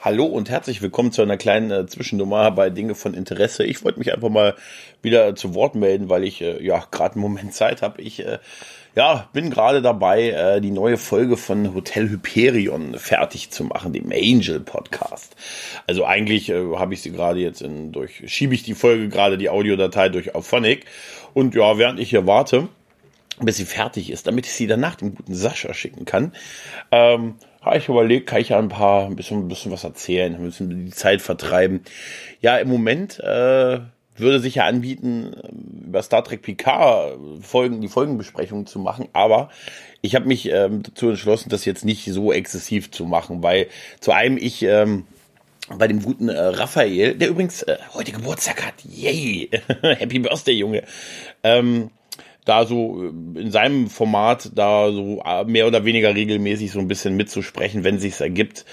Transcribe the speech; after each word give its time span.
Hallo 0.00 0.26
und 0.26 0.48
herzlich 0.48 0.80
willkommen 0.80 1.10
zu 1.10 1.22
einer 1.22 1.36
kleinen 1.36 1.72
äh, 1.72 1.86
Zwischennummer 1.86 2.52
bei 2.52 2.70
Dinge 2.70 2.94
von 2.94 3.14
Interesse. 3.14 3.64
Ich 3.64 3.82
wollte 3.82 3.98
mich 3.98 4.14
einfach 4.14 4.28
mal 4.28 4.54
wieder 5.02 5.34
zu 5.34 5.54
Wort 5.56 5.74
melden, 5.74 6.08
weil 6.08 6.22
ich 6.22 6.40
äh, 6.40 6.64
ja 6.64 6.84
gerade 6.92 7.14
einen 7.14 7.22
Moment 7.22 7.52
Zeit 7.52 7.82
habe. 7.82 8.00
Ich 8.00 8.24
äh, 8.24 8.38
ja 8.94 9.28
bin 9.32 9.50
gerade 9.50 9.82
dabei, 9.82 10.30
äh, 10.30 10.60
die 10.60 10.70
neue 10.70 10.98
Folge 10.98 11.36
von 11.36 11.74
Hotel 11.74 12.08
Hyperion 12.10 12.96
fertig 12.96 13.50
zu 13.50 13.64
machen, 13.64 13.92
dem 13.92 14.12
Angel 14.12 14.60
Podcast. 14.60 15.34
Also 15.88 16.06
eigentlich 16.06 16.48
äh, 16.48 16.76
habe 16.76 16.94
ich 16.94 17.02
sie 17.02 17.10
gerade 17.10 17.40
jetzt 17.40 17.60
in 17.60 17.90
durch 17.90 18.22
schiebe 18.26 18.54
ich 18.54 18.62
die 18.62 18.74
Folge 18.74 19.08
gerade 19.08 19.36
die 19.36 19.50
Audiodatei 19.50 20.10
durch 20.10 20.32
Auphonic 20.32 20.84
und 21.34 21.56
ja 21.56 21.76
während 21.76 21.98
ich 21.98 22.10
hier 22.10 22.24
warte 22.24 22.68
bis 23.40 23.56
sie 23.56 23.64
fertig 23.64 24.10
ist, 24.10 24.26
damit 24.26 24.46
ich 24.46 24.52
sie 24.52 24.66
danach 24.66 24.96
dem 24.96 25.14
guten 25.14 25.34
Sascha 25.34 25.72
schicken 25.72 26.04
kann. 26.04 26.32
Ähm, 26.90 27.36
habe 27.68 27.78
ich 27.78 27.88
überlegt, 27.88 28.26
kann 28.26 28.40
ich 28.40 28.50
ja 28.50 28.58
ein 28.58 28.68
paar, 28.68 29.06
ein 29.06 29.16
bisschen, 29.16 29.40
ein 29.40 29.48
bisschen 29.48 29.72
was 29.72 29.84
erzählen, 29.84 30.34
ein 30.34 30.42
bisschen 30.42 30.86
die 30.86 30.90
Zeit 30.90 31.22
vertreiben. 31.22 31.82
Ja, 32.40 32.58
im 32.58 32.68
Moment 32.68 33.20
äh, 33.20 33.80
würde 34.16 34.40
sich 34.40 34.56
ja 34.56 34.64
anbieten, 34.64 35.34
über 35.86 36.02
Star 36.02 36.24
Trek 36.24 36.42
Picard 36.42 37.18
Folgen, 37.40 37.80
die 37.80 37.88
Folgenbesprechung 37.88 38.66
zu 38.66 38.78
machen, 38.78 39.08
aber 39.12 39.50
ich 40.00 40.14
habe 40.14 40.26
mich 40.26 40.50
ähm, 40.50 40.82
dazu 40.82 41.10
entschlossen, 41.10 41.50
das 41.50 41.64
jetzt 41.64 41.84
nicht 41.84 42.04
so 42.04 42.32
exzessiv 42.32 42.90
zu 42.90 43.04
machen, 43.04 43.42
weil 43.42 43.68
zu 44.00 44.12
einem 44.12 44.38
ich 44.38 44.62
ähm, 44.62 45.06
bei 45.76 45.88
dem 45.88 46.02
guten 46.02 46.28
äh, 46.28 46.38
Raphael, 46.38 47.14
der 47.14 47.28
übrigens 47.28 47.62
äh, 47.62 47.76
heute 47.94 48.12
Geburtstag 48.12 48.66
hat, 48.66 48.74
yay, 48.84 49.50
Happy 49.82 50.18
Birthday, 50.18 50.54
Junge, 50.54 50.84
ähm, 51.42 51.90
da 52.48 52.64
so 52.64 53.02
äh, 53.02 53.40
in 53.40 53.50
seinem 53.50 53.88
Format 53.88 54.50
da 54.54 54.90
so 54.90 55.22
äh, 55.24 55.44
mehr 55.44 55.66
oder 55.66 55.84
weniger 55.84 56.14
regelmäßig 56.14 56.72
so 56.72 56.78
ein 56.78 56.88
bisschen 56.88 57.16
mitzusprechen, 57.16 57.84
wenn 57.84 57.98
sich's 57.98 58.20
ergibt. 58.20 58.64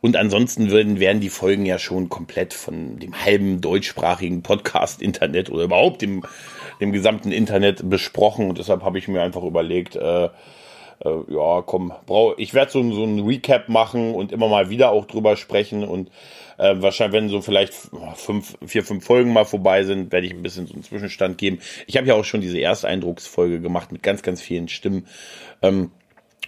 Und 0.00 0.16
ansonsten 0.16 0.70
werden, 0.70 1.00
werden 1.00 1.20
die 1.20 1.30
Folgen 1.30 1.66
ja 1.66 1.78
schon 1.78 2.08
komplett 2.08 2.54
von 2.54 2.98
dem 2.98 3.24
halben 3.24 3.60
deutschsprachigen 3.60 4.42
Podcast-Internet 4.42 5.50
oder 5.50 5.64
überhaupt 5.64 6.02
dem, 6.02 6.22
dem 6.80 6.92
gesamten 6.92 7.32
Internet 7.32 7.88
besprochen. 7.88 8.48
Und 8.48 8.58
deshalb 8.58 8.82
habe 8.82 8.98
ich 8.98 9.08
mir 9.08 9.22
einfach 9.22 9.42
überlegt, 9.42 9.96
äh, 9.96 10.28
äh, 11.04 11.08
ja, 11.28 11.62
komm, 11.62 11.92
brauch, 12.06 12.34
ich 12.38 12.54
werde 12.54 12.70
so, 12.70 12.92
so 12.92 13.04
ein 13.04 13.20
Recap 13.20 13.68
machen 13.68 14.14
und 14.14 14.32
immer 14.32 14.48
mal 14.48 14.70
wieder 14.70 14.90
auch 14.90 15.06
drüber 15.06 15.36
sprechen 15.36 15.84
und 15.84 16.10
äh, 16.58 16.74
wahrscheinlich, 16.76 17.20
wenn 17.20 17.28
so 17.28 17.40
vielleicht 17.40 17.74
fünf, 18.14 18.56
vier, 18.64 18.84
fünf 18.84 19.04
Folgen 19.04 19.32
mal 19.32 19.44
vorbei 19.44 19.84
sind, 19.84 20.12
werde 20.12 20.26
ich 20.26 20.32
ein 20.32 20.42
bisschen 20.42 20.66
so 20.66 20.74
einen 20.74 20.84
Zwischenstand 20.84 21.38
geben. 21.38 21.58
Ich 21.86 21.96
habe 21.96 22.06
ja 22.06 22.14
auch 22.14 22.24
schon 22.24 22.40
diese 22.40 22.60
Ersteindrucksfolge 22.60 23.60
gemacht 23.60 23.92
mit 23.92 24.02
ganz, 24.02 24.22
ganz 24.22 24.40
vielen 24.40 24.68
Stimmen. 24.68 25.06
Ähm, 25.62 25.90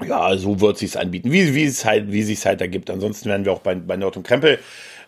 ja, 0.05 0.37
so 0.37 0.61
wird 0.61 0.79
sich's 0.79 0.97
anbieten, 0.97 1.33
wie, 1.33 1.55
wie 1.55 1.65
es 1.65 1.85
halt, 1.85 2.13
wie 2.13 2.23
sich's 2.23 2.47
halt 2.47 2.61
ergibt. 2.61 2.91
Ansonsten 2.91 3.29
werden 3.29 3.45
wir 3.45 3.53
auch 3.53 3.61
bei, 3.61 3.75
bei 3.75 3.97
Nord 3.97 4.17
und 4.17 4.27
Krempel 4.27 4.59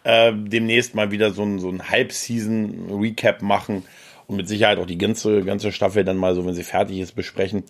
äh, 0.04 0.32
demnächst 0.34 0.94
mal 0.94 1.10
wieder 1.10 1.32
so 1.32 1.42
ein, 1.42 1.58
so 1.58 1.68
ein 1.68 1.90
Halbseason-Recap 1.90 3.42
machen 3.42 3.84
und 4.26 4.36
mit 4.36 4.48
Sicherheit 4.48 4.78
auch 4.78 4.86
die 4.86 4.98
ganze, 4.98 5.42
ganze 5.42 5.72
Staffel 5.72 6.04
dann 6.04 6.16
mal 6.16 6.34
so, 6.34 6.46
wenn 6.46 6.54
sie 6.54 6.64
fertig 6.64 6.98
ist, 7.00 7.12
besprechen. 7.12 7.64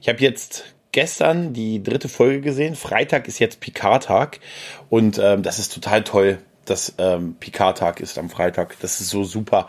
Ich 0.00 0.08
habe 0.08 0.20
jetzt 0.20 0.74
gestern 0.94 1.52
die 1.52 1.82
dritte 1.82 2.08
Folge 2.08 2.40
gesehen. 2.40 2.76
Freitag 2.76 3.28
ist 3.28 3.40
jetzt 3.40 3.60
Picard-Tag 3.60 4.40
und 4.88 5.18
ähm, 5.22 5.42
das 5.42 5.58
ist 5.58 5.74
total 5.74 6.04
toll 6.04 6.38
dass 6.64 6.94
ähm, 6.98 7.36
Picard-Tag 7.40 8.00
ist 8.00 8.18
am 8.18 8.30
Freitag. 8.30 8.76
Das 8.80 9.00
ist 9.00 9.10
so 9.10 9.24
super. 9.24 9.68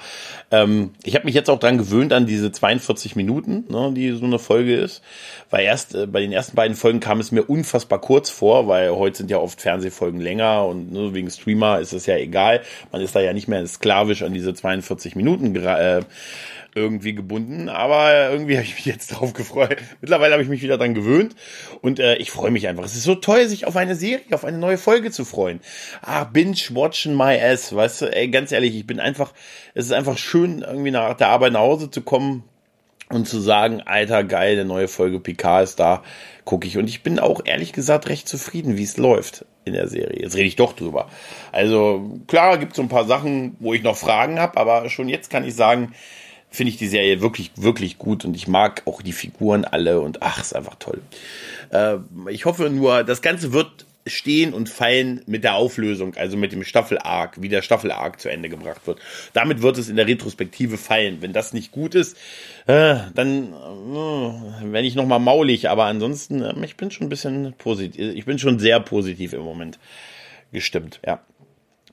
Ähm, 0.52 0.92
ich 1.04 1.16
habe 1.16 1.26
mich 1.26 1.36
jetzt 1.36 1.50
auch 1.50 1.60
dran 1.60 1.78
gewöhnt 1.78 2.14
an 2.14 2.26
diese 2.26 2.52
42 2.52 3.16
Minuten, 3.16 3.66
ne, 3.70 3.92
die 3.94 4.12
so 4.12 4.26
eine 4.26 4.40
Folge 4.40 4.76
ist. 4.76 5.02
Weil 5.50 5.66
erst 5.66 5.96
äh, 5.96 6.08
bei 6.08 6.22
den 6.22 6.32
ersten 6.32 6.56
beiden 6.56 6.76
Folgen 6.76 7.00
kam 7.00 7.20
es 7.20 7.32
mir 7.32 7.44
unfassbar 7.44 8.00
kurz 8.00 8.30
vor, 8.30 8.68
weil 8.68 8.92
heute 8.92 9.18
sind 9.18 9.32
ja 9.32 9.38
oft 9.38 9.62
Fernsehfolgen 9.62 10.20
länger 10.20 10.66
und 10.66 10.92
ne, 10.92 11.14
wegen 11.14 11.30
Streamer 11.30 11.80
ist 11.80 11.94
es 11.94 12.06
ja 12.06 12.16
egal. 12.16 12.62
Man 12.92 13.02
ist 13.02 13.16
da 13.16 13.20
ja 13.20 13.34
nicht 13.34 13.48
mehr 13.48 13.66
sklavisch 13.68 14.22
an 14.22 14.34
diese 14.34 14.54
42 14.54 15.16
Minuten 15.16 15.56
äh, 15.56 16.02
irgendwie 16.76 17.16
gebunden, 17.16 17.70
aber 17.70 18.30
irgendwie 18.30 18.58
habe 18.58 18.66
ich 18.66 18.76
mich 18.76 18.86
jetzt 18.86 19.08
drauf 19.08 19.32
gefreut. 19.32 19.78
Mittlerweile 20.02 20.34
habe 20.34 20.44
ich 20.44 20.50
mich 20.50 20.62
wieder 20.62 20.78
dran 20.78 20.94
gewöhnt 20.94 21.34
und 21.82 22.00
äh, 22.00 22.18
ich 22.18 22.32
freue 22.32 22.52
mich 22.52 22.68
einfach. 22.68 22.84
Es 22.84 22.96
ist 22.96 23.04
so 23.04 23.16
toll, 23.16 23.48
sich 23.48 23.66
auf 23.66 23.78
eine 23.78 23.96
Serie, 23.96 24.26
auf 24.34 24.44
eine 24.44 24.58
neue 24.58 24.78
Folge 24.78 25.10
zu 25.10 25.24
freuen. 25.24 25.62
Ah, 26.02 26.26
binge 26.26 26.58
watching 26.72 27.16
my 27.16 27.40
ass, 27.42 27.74
weißt 27.74 28.02
du, 28.02 28.06
ey, 28.14 28.28
ganz 28.28 28.52
ehrlich, 28.52 28.76
ich 28.76 28.86
bin 28.86 29.00
einfach, 29.00 29.34
es 29.74 29.86
ist 29.86 29.94
einfach 29.94 30.18
schön, 30.18 30.64
irgendwie 30.64 30.92
nach 30.92 31.16
der 31.16 31.30
Arbeit 31.30 31.54
nach 31.54 31.62
Hause 31.62 31.90
zu 31.90 32.02
kommen 32.02 32.44
und 33.10 33.26
zu 33.26 33.40
sagen, 33.40 33.82
alter, 33.86 34.26
geil, 34.26 34.54
eine 34.54 34.66
neue 34.66 34.90
Folge 34.90 35.22
Picard 35.22 35.64
ist 35.64 35.80
da, 35.80 36.04
gucke 36.44 36.68
ich. 36.68 36.78
Und 36.78 36.90
ich 36.90 37.04
bin 37.04 37.20
auch 37.20 37.42
ehrlich 37.46 37.72
gesagt 37.72 38.10
recht 38.10 38.28
zufrieden, 38.28 38.76
wie 38.76 38.84
es 38.84 38.98
läuft 38.98 39.46
in 39.64 39.74
der 39.74 39.88
Serie. 39.88 40.22
Jetzt 40.22 40.36
rede 40.36 40.48
ich 40.48 40.58
doch 40.58 40.74
drüber. 40.74 41.08
Also 41.54 42.20
klar, 42.28 42.58
gibt 42.58 42.74
es 42.74 42.76
so 42.78 42.82
ein 42.82 42.90
paar 42.90 43.06
Sachen, 43.06 43.56
wo 43.60 43.74
ich 43.74 43.84
noch 43.84 43.96
Fragen 43.96 44.40
habe, 44.40 44.58
aber 44.58 44.90
schon 44.90 45.08
jetzt 45.08 45.30
kann 45.30 45.46
ich 45.46 45.56
sagen, 45.56 45.94
finde 46.56 46.72
ich 46.72 46.78
die 46.78 46.88
Serie 46.88 47.22
wirklich, 47.22 47.52
wirklich 47.56 47.98
gut 47.98 48.26
und 48.26 48.36
ich 48.36 48.48
mag 48.48 48.84
auch 48.86 49.02
die 49.02 49.14
Figuren 49.14 49.66
alle 49.66 50.02
und 50.02 50.22
ach, 50.22 50.42
ist 50.42 50.56
einfach 50.56 50.76
toll. 50.76 51.02
Äh, 51.72 51.98
ich 52.30 52.46
hoffe 52.46 52.70
nur, 52.70 53.04
das 53.04 53.22
Ganze 53.22 53.54
wird 53.54 53.86
stehen 54.08 54.54
und 54.54 54.70
fallen 54.70 55.22
mit 55.26 55.44
der 55.44 55.56
Auflösung, 55.56 56.16
also 56.16 56.38
mit 56.38 56.52
dem 56.52 56.64
Staffel-Arc, 56.64 57.42
wie 57.42 57.50
der 57.50 57.62
Staffel-Arc 57.62 58.20
zu 58.20 58.30
Ende 58.30 58.50
gebracht 58.50 58.86
wird. 58.86 59.00
Damit 59.34 59.62
wird 59.62 59.78
es 59.78 59.90
in 59.90 59.96
der 59.96 60.08
Retrospektive 60.08 60.78
fallen. 60.78 61.22
Wenn 61.22 61.34
das 61.34 61.54
nicht 61.54 61.72
gut 61.72 61.96
ist, 61.96 62.16
äh, 62.68 62.98
dann 63.16 63.54
äh, 63.54 64.72
werde 64.72 64.88
ich 64.88 64.96
nochmal 64.96 65.20
maulig, 65.20 65.70
aber 65.70 65.86
ansonsten, 65.86 66.42
äh, 66.42 66.54
ich 66.66 66.78
bin 66.78 66.92
schon 66.92 67.08
ein 67.08 67.10
bisschen 67.10 67.54
positiv, 67.58 68.14
ich 68.16 68.26
bin 68.26 68.38
schon 68.38 68.60
sehr 68.60 68.80
positiv 68.80 69.34
im 69.34 69.42
Moment 69.42 69.80
gestimmt, 70.52 71.00
ja. 71.06 71.22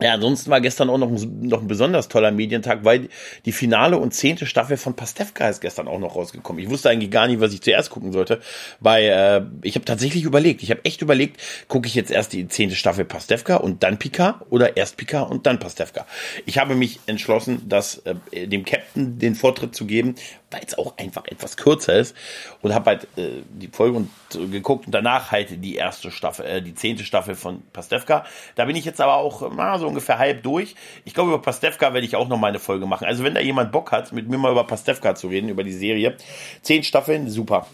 Ja, 0.02 0.14
ansonsten 0.14 0.50
war 0.50 0.60
gestern 0.60 0.90
auch 0.90 0.98
noch 0.98 1.08
ein, 1.08 1.46
noch 1.46 1.60
ein 1.60 1.68
besonders 1.68 2.08
toller 2.08 2.32
Medientag, 2.32 2.84
weil 2.84 3.08
die 3.44 3.52
finale 3.52 3.98
und 3.98 4.12
zehnte 4.12 4.46
Staffel 4.46 4.76
von 4.76 4.94
Pastewka 4.94 5.48
ist 5.48 5.60
gestern 5.60 5.86
auch 5.86 6.00
noch 6.00 6.16
rausgekommen. 6.16 6.60
Ich 6.62 6.68
wusste 6.68 6.90
eigentlich 6.90 7.10
gar 7.10 7.28
nicht, 7.28 7.40
was 7.40 7.52
ich 7.52 7.62
zuerst 7.62 7.90
gucken 7.90 8.12
sollte. 8.12 8.40
Bei, 8.80 9.04
äh, 9.04 9.42
ich 9.62 9.76
habe 9.76 9.84
tatsächlich 9.84 10.24
überlegt, 10.24 10.62
ich 10.62 10.70
habe 10.70 10.84
echt 10.84 11.02
überlegt, 11.02 11.40
gucke 11.68 11.86
ich 11.86 11.94
jetzt 11.94 12.10
erst 12.10 12.32
die 12.32 12.48
zehnte 12.48 12.74
Staffel 12.74 13.04
Pastewka 13.04 13.56
und 13.56 13.84
dann 13.84 13.98
Picard 13.98 14.44
oder 14.50 14.76
erst 14.76 14.96
Picard 14.96 15.30
und 15.30 15.46
dann 15.46 15.60
Pastewka. 15.60 16.04
Ich 16.46 16.58
habe 16.58 16.74
mich 16.74 16.98
entschlossen, 17.06 17.62
das 17.68 18.02
äh, 18.32 18.48
dem 18.48 18.64
Captain 18.64 19.20
den 19.20 19.36
Vortritt 19.36 19.74
zu 19.74 19.86
geben, 19.86 20.16
weil 20.50 20.62
es 20.66 20.76
auch 20.76 20.98
einfach 20.98 21.26
etwas 21.26 21.56
kürzer 21.56 21.94
ist 21.94 22.16
und 22.60 22.74
habe 22.74 22.90
halt 22.90 23.08
äh, 23.16 23.42
die 23.50 23.68
Folge 23.68 23.98
und, 23.98 24.10
äh, 24.34 24.46
geguckt 24.46 24.86
und 24.86 24.92
danach 24.92 25.30
halt 25.30 25.62
die 25.64 25.76
erste 25.76 26.10
Staffel, 26.10 26.46
äh, 26.46 26.62
die 26.62 26.74
zehnte 26.74 27.04
Staffel 27.04 27.34
von 27.34 27.62
Pastewka. 27.72 28.24
Da 28.56 28.64
bin 28.64 28.76
ich 28.76 28.84
jetzt 28.84 29.00
aber 29.00 29.16
auch 29.16 29.50
mal 29.52 29.78
so 29.78 29.91
ungefähr 29.92 30.18
halb 30.18 30.42
durch. 30.42 30.74
Ich 31.04 31.14
glaube, 31.14 31.30
über 31.30 31.42
Pastewka 31.42 31.92
werde 31.92 32.06
ich 32.06 32.16
auch 32.16 32.28
noch 32.28 32.38
mal 32.38 32.48
eine 32.48 32.58
Folge 32.58 32.86
machen. 32.86 33.06
Also 33.06 33.22
wenn 33.24 33.34
da 33.34 33.40
jemand 33.40 33.72
Bock 33.72 33.92
hat, 33.92 34.12
mit 34.12 34.28
mir 34.28 34.38
mal 34.38 34.50
über 34.50 34.64
Pastewka 34.64 35.14
zu 35.14 35.28
reden, 35.28 35.48
über 35.48 35.62
die 35.62 35.72
Serie, 35.72 36.16
zehn 36.62 36.82
Staffeln, 36.82 37.28
super. 37.30 37.66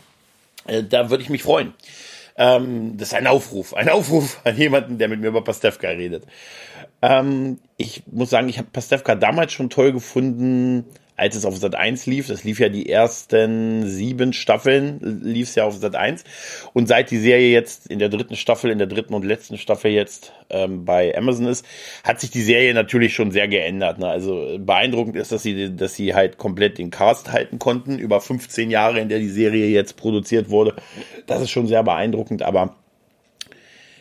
Äh, 0.67 0.83
da 0.85 1.11
würde 1.11 1.23
ich 1.23 1.31
mich 1.31 1.43
freuen. 1.43 1.73
Ähm, 2.37 2.97
das 2.97 3.09
ist 3.09 3.15
ein 3.15 3.27
Aufruf, 3.27 3.75
ein 3.75 3.89
Aufruf 3.89 4.41
an 4.45 4.57
jemanden, 4.57 4.99
der 4.99 5.09
mit 5.09 5.21
mir 5.21 5.29
über 5.29 5.43
Pastewka 5.43 5.89
redet. 5.89 6.25
Ähm, 7.03 7.59
ich 7.77 8.03
muss 8.11 8.31
sagen, 8.31 8.49
ich 8.49 8.59
habe 8.59 8.69
Pastewka 8.73 9.15
damals 9.15 9.53
schon 9.53 9.71
toll 9.71 9.93
gefunden, 9.93 10.85
als 11.19 11.35
es 11.35 11.45
auf 11.45 11.57
Sat 11.57 11.75
1 11.75 12.07
lief. 12.07 12.29
Das 12.29 12.45
lief 12.45 12.61
ja 12.61 12.69
die 12.69 12.89
ersten 12.89 13.87
sieben 13.87 14.33
Staffeln, 14.33 15.21
lief 15.23 15.49
es 15.49 15.55
ja 15.57 15.65
auf 15.65 15.75
Sat 15.77 15.97
1. 15.97 16.23
Und 16.73 16.87
seit 16.87 17.11
die 17.11 17.19
Serie 17.19 17.51
jetzt 17.51 17.89
in 17.89 17.99
der 17.99 18.09
dritten 18.09 18.37
Staffel, 18.37 18.71
in 18.71 18.79
der 18.79 18.87
dritten 18.87 19.15
und 19.15 19.25
letzten 19.25 19.59
Staffel 19.59 19.91
jetzt 19.91 20.33
ähm, 20.49 20.85
bei 20.85 21.17
Amazon 21.17 21.47
ist, 21.47 21.67
hat 22.05 22.21
sich 22.21 22.31
die 22.31 22.43
Serie 22.43 22.73
natürlich 22.73 23.15
schon 23.15 23.33
sehr 23.33 23.49
geändert. 23.49 23.99
Ne? 23.99 24.07
Also 24.07 24.59
beeindruckend 24.61 25.17
ist, 25.17 25.33
dass 25.33 25.43
sie, 25.43 25.75
dass 25.75 25.95
sie 25.95 26.15
halt 26.15 26.39
komplett 26.39 26.79
den 26.79 26.91
Cast 26.91 27.33
halten 27.33 27.59
konnten, 27.59 27.99
über 27.99 28.21
15 28.21 28.71
Jahre, 28.71 29.01
in 29.01 29.09
der 29.09 29.19
die 29.19 29.29
Serie 29.29 29.67
jetzt 29.67 29.97
produziert 29.97 30.51
wurde. 30.51 30.75
Das 31.27 31.43
ist 31.43 31.51
schon 31.51 31.67
sehr 31.67 31.83
beeindruckend, 31.83 32.43
aber 32.43 32.77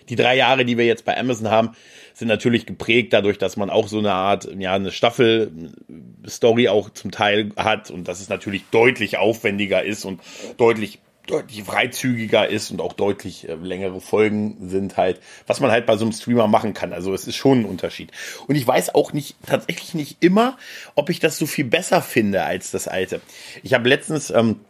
die 0.09 0.15
drei 0.15 0.37
Jahre, 0.37 0.65
die 0.65 0.77
wir 0.77 0.85
jetzt 0.85 1.03
bei 1.03 1.17
Amazon 1.17 1.49
haben, 1.49 1.71
sind 2.17 2.27
natürlich 2.27 2.65
geprägt 2.65 3.13
dadurch, 3.13 3.37
dass 3.37 3.57
man 3.57 3.69
auch 3.69 3.87
so 3.87 3.99
eine 3.99 4.13
Art, 4.13 4.49
ja, 4.57 4.73
eine 4.73 4.91
Staffel-Story 4.91 6.67
auch 6.67 6.89
zum 6.89 7.11
Teil 7.11 7.51
hat 7.55 7.91
und 7.91 8.07
dass 8.07 8.19
es 8.19 8.29
natürlich 8.29 8.63
deutlich 8.71 9.17
aufwendiger 9.17 9.83
ist 9.83 10.03
und 10.03 10.21
deutlich 10.57 10.99
deutlich 11.27 11.63
freizügiger 11.63 12.47
ist 12.47 12.71
und 12.71 12.79
auch 12.79 12.93
deutlich 12.93 13.47
äh, 13.49 13.55
längere 13.55 13.99
Folgen 13.99 14.69
sind 14.69 14.95
halt, 14.95 15.19
was 15.45 15.59
man 15.59 15.71
halt 15.71 15.85
bei 15.85 15.97
so 15.97 16.05
einem 16.05 16.13
Streamer 16.13 16.47
machen 16.47 16.73
kann. 16.73 16.93
Also 16.93 17.13
es 17.13 17.27
ist 17.27 17.35
schon 17.35 17.61
ein 17.61 17.65
Unterschied. 17.65 18.11
Und 18.47 18.55
ich 18.55 18.65
weiß 18.65 18.95
auch 18.95 19.11
nicht, 19.11 19.35
tatsächlich 19.45 19.93
nicht 19.93 20.23
immer, 20.23 20.57
ob 20.95 21.09
ich 21.09 21.19
das 21.19 21.37
so 21.37 21.45
viel 21.45 21.65
besser 21.65 22.01
finde 22.01 22.43
als 22.43 22.71
das 22.71 22.87
alte. 22.87 23.19
Ich 23.61 23.73
habe 23.73 23.89
letztens, 23.89 24.29
ähm, 24.29 24.61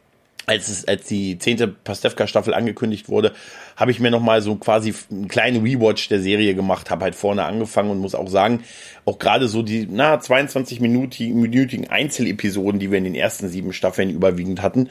als 0.49 0.69
es, 0.69 0.87
als 0.87 1.05
die 1.05 1.37
zehnte 1.37 1.67
Pastewka-Staffel 1.67 2.53
angekündigt 2.53 3.09
wurde, 3.09 3.33
habe 3.75 3.91
ich 3.91 3.99
mir 3.99 4.09
noch 4.09 4.21
mal 4.21 4.41
so 4.41 4.55
quasi 4.55 4.93
einen 5.11 5.27
kleinen 5.27 5.61
Rewatch 5.61 6.07
der 6.07 6.21
Serie 6.21 6.55
gemacht, 6.55 6.89
habe 6.89 7.03
halt 7.03 7.15
vorne 7.15 7.43
angefangen 7.43 7.91
und 7.91 7.99
muss 7.99 8.15
auch 8.15 8.29
sagen, 8.29 8.63
auch 9.03 9.19
gerade 9.19 9.49
so 9.49 9.61
die 9.61 9.85
na 9.91 10.21
22 10.21 10.79
minütigen 10.79 11.89
Einzelepisoden, 11.89 12.79
die 12.79 12.89
wir 12.89 12.97
in 12.97 13.03
den 13.03 13.15
ersten 13.15 13.49
sieben 13.49 13.73
Staffeln 13.73 14.09
überwiegend 14.09 14.61
hatten, 14.61 14.89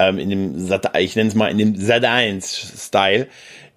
ähm, 0.00 0.18
in 0.18 0.28
dem 0.28 0.58
Sat 0.58 0.98
ich 0.98 1.14
nenne 1.14 1.28
es 1.28 1.36
mal 1.36 1.52
in 1.52 1.58
dem 1.58 1.76
Sat 1.76 2.04
1 2.04 2.86
Style, 2.86 3.28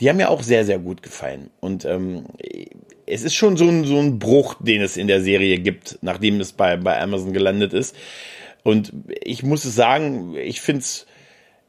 die 0.01 0.09
haben 0.09 0.17
mir 0.17 0.31
auch 0.31 0.41
sehr 0.41 0.65
sehr 0.65 0.79
gut 0.79 1.03
gefallen 1.03 1.51
und 1.59 1.85
ähm, 1.85 2.25
es 3.05 3.23
ist 3.23 3.35
schon 3.35 3.55
so 3.55 3.67
ein, 3.67 3.85
so 3.85 3.99
ein 3.99 4.17
Bruch, 4.17 4.55
den 4.59 4.81
es 4.81 4.97
in 4.97 5.07
der 5.07 5.21
Serie 5.21 5.59
gibt, 5.59 5.99
nachdem 6.01 6.39
es 6.39 6.53
bei, 6.53 6.77
bei 6.77 6.99
Amazon 7.01 7.33
gelandet 7.33 7.73
ist. 7.73 7.95
Und 8.63 8.93
ich 9.21 9.41
muss 9.41 9.63
sagen, 9.63 10.35
ich 10.35 10.61
finde 10.61 10.81
es, 10.81 11.07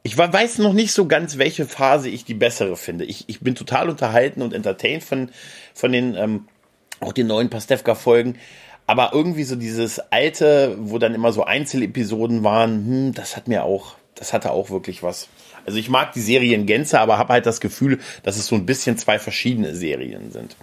ich 0.03 0.17
weiß 0.17 0.57
noch 0.59 0.73
nicht 0.73 0.93
so 0.93 1.07
ganz, 1.07 1.37
welche 1.37 1.65
Phase 1.65 2.09
ich 2.09 2.25
die 2.25 2.33
bessere 2.33 2.75
finde. 2.75 3.05
Ich, 3.05 3.25
ich 3.27 3.41
bin 3.41 3.55
total 3.55 3.89
unterhalten 3.89 4.41
und 4.41 4.53
entertained 4.53 5.03
von, 5.03 5.29
von 5.73 5.91
den, 5.91 6.15
ähm, 6.15 6.47
auch 6.99 7.13
den 7.13 7.27
neuen 7.27 7.49
Pastewka-Folgen. 7.49 8.37
Aber 8.87 9.11
irgendwie 9.13 9.43
so 9.43 9.55
dieses 9.55 9.99
alte, 10.11 10.75
wo 10.79 10.97
dann 10.97 11.13
immer 11.13 11.31
so 11.31 11.43
Einzelepisoden 11.43 12.43
waren, 12.43 12.85
hm, 12.85 13.13
das 13.13 13.37
hat 13.37 13.47
mir 13.47 13.63
auch, 13.63 13.95
das 14.15 14.33
hatte 14.33 14.51
auch 14.51 14.69
wirklich 14.71 15.03
was. 15.03 15.29
Also 15.65 15.77
ich 15.77 15.89
mag 15.89 16.13
die 16.13 16.21
Serie 16.21 16.55
in 16.55 16.65
Gänze, 16.65 16.99
aber 16.99 17.19
habe 17.19 17.33
halt 17.33 17.45
das 17.45 17.61
Gefühl, 17.61 17.99
dass 18.23 18.37
es 18.37 18.47
so 18.47 18.55
ein 18.55 18.65
bisschen 18.65 18.97
zwei 18.97 19.19
verschiedene 19.19 19.75
Serien 19.75 20.31
sind. 20.31 20.55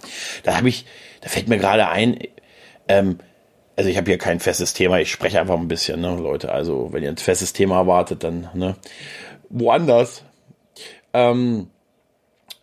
Da 0.43 0.57
habe 0.57 0.67
ich, 0.67 0.85
da 1.21 1.29
fällt 1.29 1.47
mir 1.47 1.57
gerade 1.57 1.87
ein, 1.87 2.19
ähm, 2.89 3.19
also 3.77 3.89
ich 3.89 3.95
habe 3.95 4.11
hier 4.11 4.17
kein 4.17 4.41
festes 4.41 4.73
Thema, 4.73 4.99
ich 4.99 5.09
spreche 5.09 5.39
einfach 5.39 5.57
ein 5.57 5.69
bisschen, 5.69 6.01
ne, 6.01 6.17
Leute. 6.17 6.51
Also 6.51 6.89
wenn 6.91 7.01
ihr 7.01 7.09
ein 7.09 7.15
festes 7.15 7.53
Thema 7.53 7.77
erwartet, 7.77 8.25
dann 8.25 8.49
ne, 8.53 8.75
woanders. 9.49 10.23
Ähm, 11.13 11.69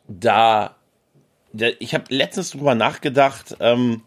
da, 0.09 0.77
da, 1.53 1.69
ich 1.79 1.95
habe 1.95 2.05
letztens 2.15 2.51
drüber 2.51 2.75
nachgedacht, 2.75 3.57
ähm, 3.61 4.03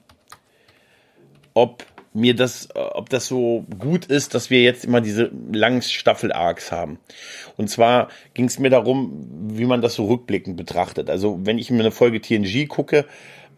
ob 1.54 1.86
mir 2.14 2.36
das, 2.36 2.70
ob 2.76 3.10
das 3.10 3.28
so 3.28 3.66
gut 3.78 4.06
ist, 4.06 4.34
dass 4.34 4.50
wir 4.50 4.62
jetzt 4.62 4.84
immer 4.86 5.02
diese 5.02 5.32
langen 5.52 5.82
Staffel-Arcs 5.82 6.72
haben. 6.72 7.00
Und 7.56 7.70
zwar 7.70 8.10
ging 8.34 8.46
es 8.46 8.58
mir 8.60 8.70
darum, 8.70 9.28
wie 9.50 9.66
man 9.66 9.82
das 9.82 9.96
so 9.96 10.06
rückblickend 10.06 10.58
betrachtet. 10.58 11.10
Also 11.10 11.40
wenn 11.44 11.60
ich 11.60 11.70
mir 11.70 11.82
eine 11.82 11.92
Folge 11.92 12.20
TNG 12.20 12.68
gucke, 12.68 13.06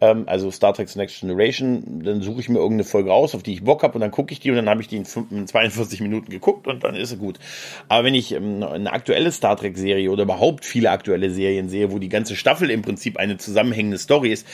ähm, 0.02 0.24
also 0.26 0.50
Star 0.50 0.74
Trek 0.74 0.94
Next 0.96 1.20
Generation, 1.20 2.02
dann 2.04 2.22
suche 2.22 2.40
ich 2.40 2.48
mir 2.48 2.58
irgendeine 2.58 2.84
Folge 2.84 3.12
aus, 3.12 3.36
auf 3.36 3.44
die 3.44 3.54
ich 3.54 3.62
Bock 3.62 3.84
habe 3.84 3.94
und 3.94 4.00
dann 4.00 4.10
gucke 4.10 4.32
ich 4.32 4.40
die 4.40 4.50
und 4.50 4.56
dann 4.56 4.68
habe 4.68 4.82
ich 4.82 4.88
die 4.88 4.96
in, 4.96 5.04
5, 5.04 5.30
in 5.30 5.46
42 5.46 6.00
Minuten 6.00 6.28
geguckt 6.28 6.66
und 6.66 6.82
dann 6.82 6.96
ist 6.96 7.10
sie 7.10 7.16
gut. 7.16 7.38
Aber 7.88 8.04
wenn 8.04 8.14
ich 8.14 8.32
ähm, 8.32 8.64
eine 8.64 8.92
aktuelle 8.92 9.30
Star 9.30 9.56
Trek 9.56 9.78
Serie 9.78 10.10
oder 10.10 10.24
überhaupt 10.24 10.64
viele 10.64 10.90
aktuelle 10.90 11.30
Serien 11.30 11.68
sehe, 11.68 11.92
wo 11.92 12.00
die 12.00 12.08
ganze 12.08 12.34
Staffel 12.34 12.68
im 12.70 12.82
Prinzip 12.82 13.16
eine 13.16 13.38
zusammenhängende 13.38 13.98
Story 13.98 14.32
ist, 14.32 14.46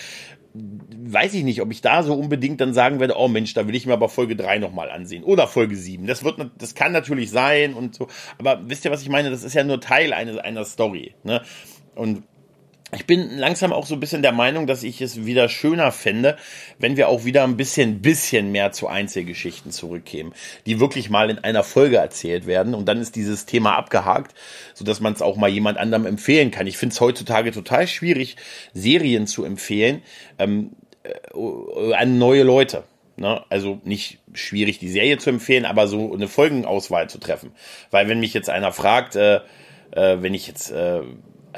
weiß 0.53 1.33
ich 1.33 1.45
nicht, 1.45 1.62
ob 1.62 1.73
ich 1.73 1.81
da 1.81 2.03
so 2.03 2.12
unbedingt 2.12 2.61
dann 2.61 2.75
sagen 2.75 3.01
werde, 3.01 3.17
oh 3.17 3.29
Mensch, 3.29 3.55
da 3.55 3.67
will 3.67 3.75
ich 3.75 3.87
mir 3.87 3.94
aber 3.94 4.11
Folge 4.11 4.37
3 4.37 4.59
nochmal 4.59 4.91
ansehen. 4.91 5.25
Oder 5.25 5.47
Folge 5.47 5.77
7. 5.77 6.06
Das 6.06 6.25
wird, 6.25 6.39
das 6.59 6.75
kann 6.75 6.93
natürlich 6.93 7.31
sein 7.31 7.73
und 7.73 7.94
so. 7.94 8.09
Aber 8.39 8.61
wisst 8.67 8.85
ihr, 8.85 8.91
was 8.91 9.01
ich 9.01 9.09
meine? 9.09 9.31
Das 9.31 9.44
ist 9.44 9.55
ja 9.55 9.65
nur 9.65 9.81
Teil 9.81 10.12
einer, 10.12 10.44
einer 10.44 10.65
Story. 10.67 11.15
Ne? 11.23 11.43
Und 11.94 12.25
ich 12.93 13.06
bin 13.06 13.37
langsam 13.37 13.73
auch 13.73 13.85
so 13.85 13.94
ein 13.94 14.00
bisschen 14.00 14.23
der 14.23 14.32
Meinung, 14.32 14.67
dass 14.67 14.82
ich 14.82 15.00
es 15.02 15.26
wieder 15.26 15.49
schöner 15.49 15.93
fände, 15.93 16.37
wenn 16.79 16.96
wir 16.96 17.08
auch 17.08 17.25
wieder 17.25 17.44
ein 17.44 17.56
bisschen, 17.56 18.00
bisschen 18.00 18.50
mehr 18.50 18.73
zu 18.73 18.88
Einzelgeschichten 18.88 19.73
zurückkämen, 19.73 20.32
die 20.64 20.81
wirklich 20.81 21.11
mal 21.11 21.29
in 21.29 21.38
einer 21.38 21.64
Folge 21.64 21.99
erzählt 21.99 22.46
werden 22.46 22.75
und 22.75 22.87
dann 22.87 23.00
ist 23.00 23.17
dieses 23.17 23.44
Thema 23.44 23.76
abgehakt, 23.76 24.35
so 24.73 24.85
dass 24.85 25.00
man 25.00 25.12
es 25.12 25.23
auch 25.23 25.37
mal 25.37 25.50
jemand 25.50 25.76
anderem 25.76 26.06
empfehlen 26.06 26.50
kann. 26.50 26.67
Ich 26.67 26.79
finde 26.79 26.94
es 26.94 27.00
heutzutage 27.00 27.52
total 27.52 27.87
schwierig, 27.87 28.37
Serien 28.73 29.26
zu 29.26 29.44
empfehlen 29.44 30.02
ähm, 30.38 30.70
äh, 31.02 31.93
an 31.94 32.19
neue 32.19 32.43
Leute. 32.43 32.84
Ne? 33.17 33.44
Also 33.50 33.81
nicht 33.84 34.20
schwierig, 34.32 34.79
die 34.79 34.88
Serie 34.88 35.19
zu 35.19 35.29
empfehlen, 35.29 35.67
aber 35.67 35.88
so 35.88 36.14
eine 36.14 36.29
Folgenauswahl 36.29 37.11
zu 37.11 37.19
treffen. 37.19 37.52
Weil 37.91 38.08
wenn 38.08 38.20
mich 38.20 38.32
jetzt 38.32 38.49
einer 38.49 38.73
fragt, 38.73 39.17
äh, 39.17 39.41
äh, 39.91 40.23
wenn 40.23 40.34
ich 40.34 40.46
jetzt 40.46 40.70
äh, 40.70 41.02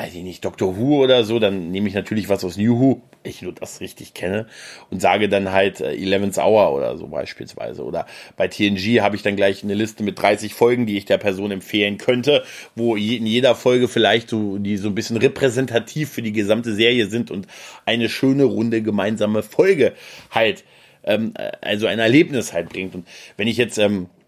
weiß 0.00 0.14
ich 0.14 0.22
nicht, 0.22 0.42
Doctor 0.46 0.78
Who 0.78 1.02
oder 1.02 1.24
so, 1.24 1.38
dann 1.38 1.70
nehme 1.70 1.86
ich 1.86 1.94
natürlich 1.94 2.30
was 2.30 2.42
aus 2.42 2.56
New 2.56 2.80
Who, 2.80 3.02
ich 3.22 3.42
nur 3.42 3.52
das 3.52 3.82
richtig 3.82 4.14
kenne, 4.14 4.46
und 4.88 5.02
sage 5.02 5.28
dann 5.28 5.52
halt 5.52 5.82
äh, 5.82 5.94
Hour 6.38 6.72
oder 6.74 6.96
so 6.96 7.06
beispielsweise. 7.06 7.84
Oder 7.84 8.06
bei 8.34 8.48
TNG 8.48 9.02
habe 9.02 9.16
ich 9.16 9.22
dann 9.22 9.36
gleich 9.36 9.62
eine 9.62 9.74
Liste 9.74 10.02
mit 10.02 10.18
30 10.18 10.54
Folgen, 10.54 10.86
die 10.86 10.96
ich 10.96 11.04
der 11.04 11.18
Person 11.18 11.50
empfehlen 11.50 11.98
könnte, 11.98 12.44
wo 12.74 12.96
in 12.96 13.26
jeder 13.26 13.54
Folge 13.54 13.88
vielleicht 13.88 14.30
so, 14.30 14.56
die 14.56 14.78
so 14.78 14.88
ein 14.88 14.94
bisschen 14.94 15.18
repräsentativ 15.18 16.08
für 16.08 16.22
die 16.22 16.32
gesamte 16.32 16.72
Serie 16.74 17.06
sind 17.06 17.30
und 17.30 17.46
eine 17.84 18.08
schöne, 18.08 18.44
runde, 18.44 18.80
gemeinsame 18.80 19.42
Folge 19.42 19.92
halt, 20.30 20.64
ähm, 21.04 21.34
äh, 21.36 21.52
also 21.60 21.86
ein 21.86 21.98
Erlebnis 21.98 22.54
halt 22.54 22.70
bringt. 22.70 22.94
Und 22.94 23.06
wenn 23.36 23.48
ich 23.48 23.58
jetzt, 23.58 23.76
ähm, 23.76 24.06
äh, 24.06 24.19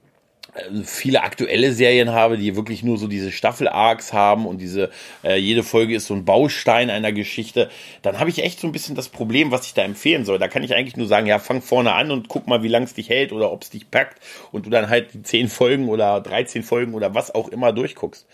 viele 0.85 1.23
aktuelle 1.23 1.73
Serien 1.73 2.11
habe, 2.13 2.37
die 2.37 2.57
wirklich 2.57 2.83
nur 2.83 2.99
so 2.99 3.09
diese 3.09 3.33
Staffel-Arcs 3.33 4.13
haben 4.13 4.47
und 4.47 4.59
diese, 4.59 4.91
äh, 5.25 5.37
jede 5.37 5.63
Folge 5.63 5.95
ist 5.95 6.07
so 6.07 6.15
ein 6.15 6.27
Baustein 6.27 6.91
einer 6.91 7.13
Geschichte, 7.13 7.71
dann 8.03 8.19
habe 8.19 8.29
ich 8.29 8.45
echt 8.45 8.61
so 8.61 8.67
ein 8.67 8.73
bisschen 8.73 8.95
das 8.95 9.09
Problem, 9.09 9.51
was 9.51 9.67
ich 9.67 9.73
da 9.73 9.83
empfehlen 9.83 10.27
soll. 10.27 10.39
Da 10.39 10.49
kann 10.49 10.63
ich 10.63 10.75
eigentlich 10.75 10.97
nur 10.97 11.07
sagen, 11.07 11.27
ja, 11.27 11.39
fang 11.39 11.63
vorne 11.63 11.95
an 11.95 12.11
und 12.11 12.29
guck 12.29 12.49
mal, 12.49 12.63
wie 12.63 12.69
lang 12.69 12.83
es 12.83 12.93
dich 12.93 13.09
hält 13.09 13.33
oder 13.33 13.51
ob 13.51 13.63
es 13.63 13.71
dich 13.71 13.91
packt 13.91 14.21
und 14.51 14.67
du 14.67 14.71
dann 14.71 14.91
halt 14.91 15.15
die 15.15 15.23
zehn 15.23 15.49
Folgen 15.49 15.89
oder 15.89 16.21
13 16.21 16.63
Folgen 16.63 16.93
oder 16.93 17.15
was 17.15 17.35
auch 17.35 17.49
immer 17.49 17.73
durchguckst. 17.73 18.27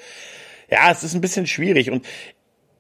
Ja, 0.71 0.91
es 0.91 1.05
ist 1.05 1.15
ein 1.15 1.21
bisschen 1.21 1.47
schwierig 1.47 1.91
und 1.91 2.05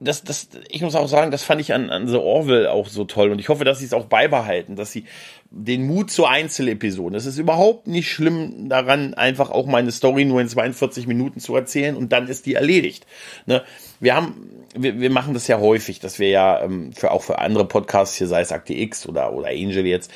das, 0.00 0.22
das, 0.22 0.48
ich 0.68 0.82
muss 0.82 0.94
auch 0.94 1.08
sagen, 1.08 1.32
das 1.32 1.42
fand 1.42 1.60
ich 1.60 1.74
an, 1.74 1.90
an 1.90 2.06
The 2.06 2.18
Orville 2.18 2.70
auch 2.70 2.86
so 2.86 3.04
toll 3.04 3.32
und 3.32 3.40
ich 3.40 3.48
hoffe, 3.48 3.64
dass 3.64 3.80
sie 3.80 3.84
es 3.84 3.92
auch 3.92 4.04
beibehalten, 4.04 4.76
dass 4.76 4.92
sie 4.92 5.04
den 5.50 5.86
Mut 5.86 6.10
zu 6.10 6.24
Einzelepisoden. 6.24 7.16
Es 7.16 7.26
ist 7.26 7.38
überhaupt 7.38 7.88
nicht 7.88 8.08
schlimm 8.08 8.68
daran, 8.68 9.14
einfach 9.14 9.50
auch 9.50 9.66
meine 9.66 9.90
Story 9.90 10.24
nur 10.24 10.40
in 10.40 10.48
42 10.48 11.08
Minuten 11.08 11.40
zu 11.40 11.56
erzählen 11.56 11.96
und 11.96 12.12
dann 12.12 12.28
ist 12.28 12.46
die 12.46 12.54
erledigt. 12.54 13.06
Ne? 13.46 13.64
Wir 13.98 14.14
haben, 14.14 14.66
wir, 14.76 15.00
wir 15.00 15.10
machen 15.10 15.34
das 15.34 15.48
ja 15.48 15.58
häufig, 15.58 15.98
dass 15.98 16.20
wir 16.20 16.28
ja 16.28 16.62
ähm, 16.62 16.92
für 16.92 17.10
auch 17.10 17.24
für 17.24 17.40
andere 17.40 17.66
Podcasts 17.66 18.14
hier, 18.14 18.28
sei 18.28 18.42
es 18.42 18.52
Akte 18.52 18.74
X 18.74 19.04
oder 19.06 19.32
oder 19.32 19.48
Angel 19.48 19.84
jetzt, 19.84 20.12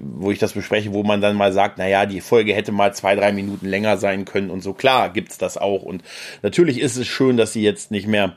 wo 0.00 0.30
ich 0.30 0.38
das 0.38 0.54
bespreche, 0.54 0.94
wo 0.94 1.02
man 1.02 1.20
dann 1.20 1.36
mal 1.36 1.52
sagt, 1.52 1.76
na 1.76 1.86
ja, 1.86 2.06
die 2.06 2.22
Folge 2.22 2.54
hätte 2.54 2.72
mal 2.72 2.94
zwei 2.94 3.16
drei 3.16 3.32
Minuten 3.32 3.66
länger 3.66 3.98
sein 3.98 4.24
können 4.24 4.48
und 4.48 4.62
so. 4.62 4.72
Klar 4.72 5.12
gibt's 5.12 5.36
das 5.36 5.58
auch 5.58 5.82
und 5.82 6.02
natürlich 6.42 6.80
ist 6.80 6.96
es 6.96 7.06
schön, 7.06 7.36
dass 7.36 7.52
sie 7.52 7.62
jetzt 7.62 7.90
nicht 7.90 8.06
mehr 8.06 8.36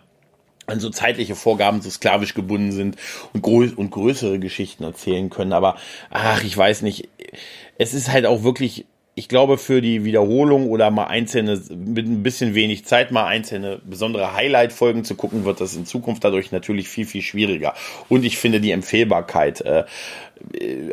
an 0.70 0.80
so 0.80 0.90
zeitliche 0.90 1.36
Vorgaben 1.36 1.82
so 1.82 1.90
sklavisch 1.90 2.34
gebunden 2.34 2.72
sind 2.72 2.98
und, 3.34 3.42
grö 3.42 3.70
und 3.76 3.92
größere 3.92 4.40
Geschichten 4.40 4.84
erzählen 4.84 5.30
können. 5.30 5.54
Aber 5.54 5.76
ach, 6.10 6.44
ich 6.44 6.56
weiß 6.56 6.82
nicht. 6.82 7.10
Es 7.78 7.94
ist 7.94 8.12
halt 8.12 8.26
auch 8.26 8.44
wirklich, 8.44 8.86
ich 9.16 9.28
glaube, 9.28 9.58
für 9.58 9.82
die 9.82 10.04
Wiederholung 10.04 10.70
oder 10.70 10.92
mal 10.92 11.08
einzelne, 11.08 11.62
mit 11.70 12.08
ein 12.08 12.24
bisschen 12.24 12.56
wenig 12.56 12.86
Zeit, 12.86 13.12
mal 13.12 13.26
einzelne 13.26 13.82
besondere 13.84 14.34
Highlight-Folgen 14.34 15.04
zu 15.04 15.16
gucken, 15.16 15.46
wird 15.46 15.62
das 15.62 15.76
in 15.76 15.86
Zukunft 15.86 16.24
dadurch 16.24 16.52
natürlich 16.52 16.88
viel, 16.88 17.06
viel 17.06 17.22
schwieriger. 17.22 17.74
Und 18.08 18.24
ich 18.24 18.38
finde 18.38 18.62
die 18.62 18.72
Empfehlbarkeit 18.72 19.62
äh, 19.62 19.84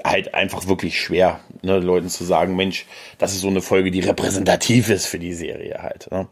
halt 0.05 0.35
einfach 0.35 0.67
wirklich 0.67 1.01
schwer, 1.01 1.41
ne, 1.63 1.79
Leuten 1.79 2.09
zu 2.09 2.25
sagen, 2.25 2.57
Mensch, 2.57 2.87
das 3.19 3.33
ist 3.33 3.43
so 3.43 3.49
eine 3.49 3.63
Folge, 3.63 3.91
die 3.91 4.01
repräsentativ 4.01 4.89
ist 4.89 5.07
für 5.07 5.19
die 5.19 5.35
Serie 5.35 5.83
halt. 5.83 6.11
Ne? 6.11 6.29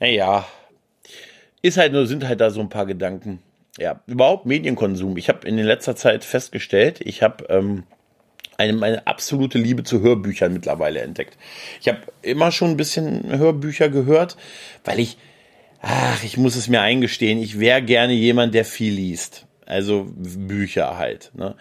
Naja, 0.00 0.46
ist 1.64 1.78
halt 1.78 1.94
nur, 1.94 2.06
sind 2.06 2.28
halt 2.28 2.42
da 2.42 2.50
so 2.50 2.60
ein 2.60 2.68
paar 2.68 2.84
Gedanken. 2.84 3.38
Ja, 3.78 4.02
überhaupt 4.06 4.44
Medienkonsum. 4.44 5.16
Ich 5.16 5.30
habe 5.30 5.48
in 5.48 5.56
letzter 5.56 5.96
Zeit 5.96 6.22
festgestellt, 6.22 7.00
ich 7.02 7.22
habe 7.22 7.46
ähm, 7.48 7.84
eine, 8.58 8.74
meine 8.74 9.06
absolute 9.06 9.56
Liebe 9.58 9.82
zu 9.82 10.02
Hörbüchern 10.02 10.52
mittlerweile 10.52 11.00
entdeckt. 11.00 11.38
Ich 11.80 11.88
habe 11.88 12.00
immer 12.20 12.52
schon 12.52 12.72
ein 12.72 12.76
bisschen 12.76 13.38
Hörbücher 13.38 13.88
gehört, 13.88 14.36
weil 14.84 15.00
ich, 15.00 15.16
ach, 15.80 16.22
ich 16.22 16.36
muss 16.36 16.54
es 16.54 16.68
mir 16.68 16.82
eingestehen, 16.82 17.42
ich 17.42 17.58
wäre 17.58 17.80
gerne 17.80 18.12
jemand, 18.12 18.54
der 18.54 18.66
viel 18.66 18.92
liest. 18.92 19.46
Also 19.64 20.06
Bücher 20.14 20.98
halt. 20.98 21.32
Ne? 21.34 21.54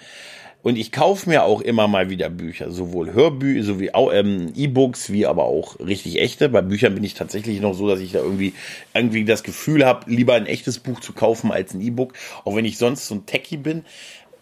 Und 0.63 0.77
ich 0.77 0.93
kaufe 0.93 1.29
mir 1.29 1.43
auch 1.43 1.59
immer 1.59 1.89
mal 1.89 2.09
wieder 2.09 2.29
Bücher, 2.29 2.71
sowohl 2.71 3.13
Hörbücher, 3.13 3.63
sowie 3.63 3.91
ähm, 3.93 4.53
E-Books, 4.55 5.11
wie 5.11 5.25
aber 5.25 5.43
auch 5.43 5.77
richtig 5.79 6.21
echte. 6.21 6.47
Bei 6.47 6.61
Büchern 6.61 6.95
bin 6.95 7.03
ich 7.03 7.15
tatsächlich 7.15 7.59
noch 7.59 7.73
so, 7.73 7.89
dass 7.89 7.99
ich 7.99 8.13
da 8.13 8.19
irgendwie, 8.19 8.53
irgendwie 8.93 9.25
das 9.25 9.43
Gefühl 9.43 9.85
habe, 9.85 10.09
lieber 10.09 10.35
ein 10.35 10.45
echtes 10.45 10.79
Buch 10.79 11.01
zu 11.01 11.11
kaufen 11.11 11.51
als 11.51 11.73
ein 11.73 11.81
E-Book. 11.81 12.13
Auch 12.45 12.55
wenn 12.55 12.63
ich 12.63 12.77
sonst 12.77 13.07
so 13.07 13.15
ein 13.15 13.25
Techie 13.25 13.57
bin, 13.57 13.83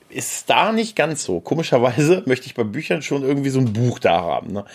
ist 0.10 0.48
da 0.48 0.72
nicht 0.72 0.96
ganz 0.96 1.24
so. 1.24 1.40
Komischerweise 1.40 2.22
möchte 2.28 2.46
ich 2.46 2.54
bei 2.54 2.64
Büchern 2.64 3.02
schon 3.02 3.24
irgendwie 3.24 3.50
so 3.50 3.60
ein 3.60 3.74
Buch 3.74 3.98
da 3.98 4.22
haben. 4.22 4.54
Ne? 4.54 4.66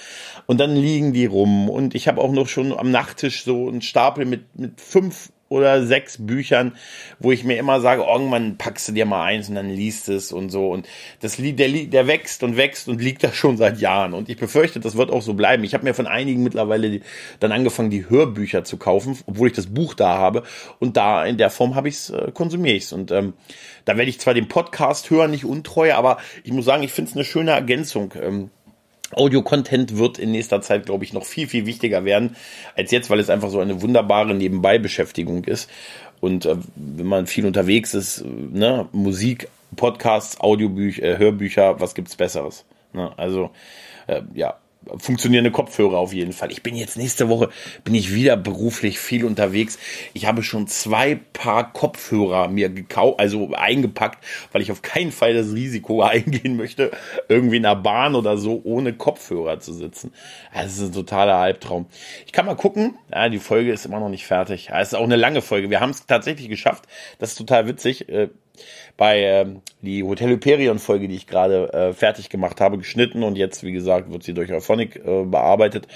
Und 0.46 0.58
dann 0.58 0.74
liegen 0.74 1.12
die 1.12 1.26
rum. 1.26 1.70
Und 1.70 1.94
ich 1.94 2.08
habe 2.08 2.20
auch 2.22 2.32
noch 2.32 2.48
schon 2.48 2.76
am 2.76 2.90
Nachttisch 2.90 3.44
so 3.44 3.68
einen 3.68 3.82
Stapel 3.82 4.24
mit, 4.24 4.58
mit 4.58 4.80
fünf 4.80 5.30
oder 5.48 5.86
sechs 5.86 6.16
Büchern, 6.18 6.76
wo 7.20 7.30
ich 7.30 7.44
mir 7.44 7.56
immer 7.56 7.80
sage, 7.80 8.02
irgendwann 8.02 8.56
packst 8.56 8.88
du 8.88 8.92
dir 8.92 9.06
mal 9.06 9.24
eins 9.24 9.48
und 9.48 9.54
dann 9.54 9.70
liest 9.70 10.08
es 10.08 10.32
und 10.32 10.50
so. 10.50 10.70
Und 10.70 10.88
das 11.20 11.38
Lied, 11.38 11.58
der, 11.58 11.68
der 11.68 12.06
wächst 12.06 12.42
und 12.42 12.56
wächst 12.56 12.88
und 12.88 13.00
liegt 13.00 13.22
da 13.22 13.32
schon 13.32 13.56
seit 13.56 13.78
Jahren. 13.78 14.12
Und 14.12 14.28
ich 14.28 14.36
befürchte, 14.36 14.80
das 14.80 14.96
wird 14.96 15.10
auch 15.10 15.22
so 15.22 15.34
bleiben. 15.34 15.62
Ich 15.62 15.74
habe 15.74 15.84
mir 15.84 15.94
von 15.94 16.06
einigen 16.06 16.42
mittlerweile 16.42 17.00
dann 17.38 17.52
angefangen, 17.52 17.90
die 17.90 18.08
Hörbücher 18.08 18.64
zu 18.64 18.76
kaufen, 18.76 19.18
obwohl 19.26 19.48
ich 19.48 19.54
das 19.54 19.66
Buch 19.66 19.94
da 19.94 20.18
habe. 20.18 20.42
Und 20.80 20.96
da 20.96 21.24
in 21.24 21.36
der 21.38 21.50
Form 21.50 21.74
habe 21.74 21.88
ich 21.88 21.94
es, 21.94 22.10
äh, 22.10 22.32
konsumiere 22.32 22.76
ich 22.76 22.84
es. 22.84 22.92
Und 22.92 23.12
ähm, 23.12 23.34
da 23.84 23.96
werde 23.96 24.10
ich 24.10 24.18
zwar 24.18 24.34
den 24.34 24.48
Podcast 24.48 25.10
hören, 25.10 25.30
nicht 25.30 25.44
untreu, 25.44 25.94
aber 25.94 26.18
ich 26.42 26.52
muss 26.52 26.64
sagen, 26.64 26.82
ich 26.82 26.92
finde 26.92 27.10
es 27.10 27.16
eine 27.16 27.24
schöne 27.24 27.52
Ergänzung. 27.52 28.12
Ähm, 28.20 28.50
Audio-Content 29.12 29.96
wird 29.96 30.18
in 30.18 30.32
nächster 30.32 30.60
Zeit, 30.60 30.86
glaube 30.86 31.04
ich, 31.04 31.12
noch 31.12 31.24
viel, 31.24 31.46
viel 31.46 31.66
wichtiger 31.66 32.04
werden 32.04 32.36
als 32.74 32.90
jetzt, 32.90 33.10
weil 33.10 33.20
es 33.20 33.30
einfach 33.30 33.50
so 33.50 33.60
eine 33.60 33.82
wunderbare 33.82 34.34
Nebenbei-Beschäftigung 34.34 35.44
ist. 35.44 35.70
Und 36.20 36.46
äh, 36.46 36.56
wenn 36.74 37.06
man 37.06 37.26
viel 37.26 37.46
unterwegs 37.46 37.94
ist, 37.94 38.24
ne, 38.24 38.88
Musik, 38.92 39.48
Podcasts, 39.76 40.40
Audiobücher, 40.40 41.02
äh, 41.02 41.18
Hörbücher, 41.18 41.80
was 41.80 41.94
gibt's 41.94 42.16
Besseres? 42.16 42.64
Ne? 42.92 43.12
Also 43.16 43.50
äh, 44.06 44.22
ja, 44.34 44.56
funktionierende 44.98 45.50
Kopfhörer 45.50 45.98
auf 45.98 46.12
jeden 46.12 46.32
Fall. 46.32 46.50
Ich 46.50 46.62
bin 46.62 46.76
jetzt 46.76 46.96
nächste 46.96 47.28
Woche, 47.28 47.50
bin 47.84 47.94
ich 47.94 48.14
wieder 48.14 48.36
beruflich 48.36 48.98
viel 48.98 49.24
unterwegs. 49.24 49.78
Ich 50.14 50.26
habe 50.26 50.42
schon 50.42 50.66
zwei 50.66 51.16
Paar 51.32 51.72
Kopfhörer 51.72 52.48
mir 52.48 52.68
gekauft, 52.68 53.20
also 53.20 53.52
eingepackt, 53.52 54.24
weil 54.52 54.62
ich 54.62 54.72
auf 54.72 54.82
keinen 54.82 55.12
Fall 55.12 55.34
das 55.34 55.52
Risiko 55.52 56.02
eingehen 56.06 56.56
möchte, 56.56 56.90
irgendwie 57.28 57.56
in 57.56 57.64
der 57.64 57.76
Bahn 57.76 58.14
oder 58.14 58.36
so 58.36 58.60
ohne 58.64 58.92
Kopfhörer 58.92 59.60
zu 59.60 59.72
sitzen. 59.72 60.12
Das 60.54 60.76
ist 60.76 60.82
ein 60.82 60.92
totaler 60.92 61.36
Albtraum. 61.36 61.86
Ich 62.26 62.32
kann 62.32 62.46
mal 62.46 62.56
gucken. 62.56 62.96
Ja, 63.10 63.28
die 63.28 63.38
Folge 63.38 63.72
ist 63.72 63.86
immer 63.86 64.00
noch 64.00 64.08
nicht 64.08 64.26
fertig. 64.26 64.70
Es 64.72 64.88
ist 64.88 64.94
auch 64.94 65.04
eine 65.04 65.16
lange 65.16 65.42
Folge. 65.42 65.70
Wir 65.70 65.80
haben 65.80 65.90
es 65.90 66.06
tatsächlich 66.06 66.48
geschafft. 66.48 66.84
Das 67.18 67.30
ist 67.30 67.36
total 67.36 67.66
witzig. 67.66 68.08
Bei 68.96 69.20
ähm, 69.20 69.62
die 69.82 70.02
Hotel 70.02 70.30
Hyperion 70.30 70.78
Folge, 70.78 71.08
die 71.08 71.16
ich 71.16 71.26
gerade 71.26 71.72
äh, 71.72 71.92
fertig 71.92 72.28
gemacht 72.28 72.60
habe, 72.60 72.78
geschnitten 72.78 73.22
und 73.22 73.36
jetzt, 73.36 73.62
wie 73.62 73.72
gesagt, 73.72 74.10
wird 74.10 74.22
sie 74.22 74.34
durch 74.34 74.52
Euphonic 74.52 74.96
äh, 74.96 75.24
bearbeitet. 75.24 75.86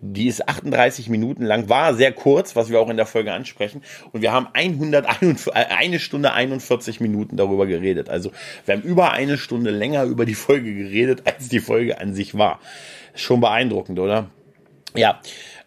Die 0.00 0.26
ist 0.26 0.48
38 0.48 1.08
Minuten 1.08 1.44
lang, 1.44 1.68
war 1.68 1.94
sehr 1.94 2.12
kurz, 2.12 2.56
was 2.56 2.70
wir 2.70 2.80
auch 2.80 2.90
in 2.90 2.96
der 2.96 3.06
Folge 3.06 3.32
ansprechen. 3.32 3.82
Und 4.12 4.22
wir 4.22 4.32
haben 4.32 4.48
141, 4.52 5.54
äh, 5.54 5.66
eine 5.76 5.98
Stunde 5.98 6.32
41 6.32 7.00
Minuten 7.00 7.36
darüber 7.36 7.66
geredet. 7.66 8.08
Also 8.08 8.32
wir 8.64 8.74
haben 8.74 8.82
über 8.82 9.12
eine 9.12 9.38
Stunde 9.38 9.70
länger 9.70 10.04
über 10.04 10.24
die 10.24 10.34
Folge 10.34 10.74
geredet, 10.74 11.22
als 11.24 11.48
die 11.48 11.60
Folge 11.60 12.00
an 12.00 12.14
sich 12.14 12.36
war. 12.36 12.60
Schon 13.14 13.40
beeindruckend, 13.40 13.98
oder? 13.98 14.30
Ja. 14.94 15.20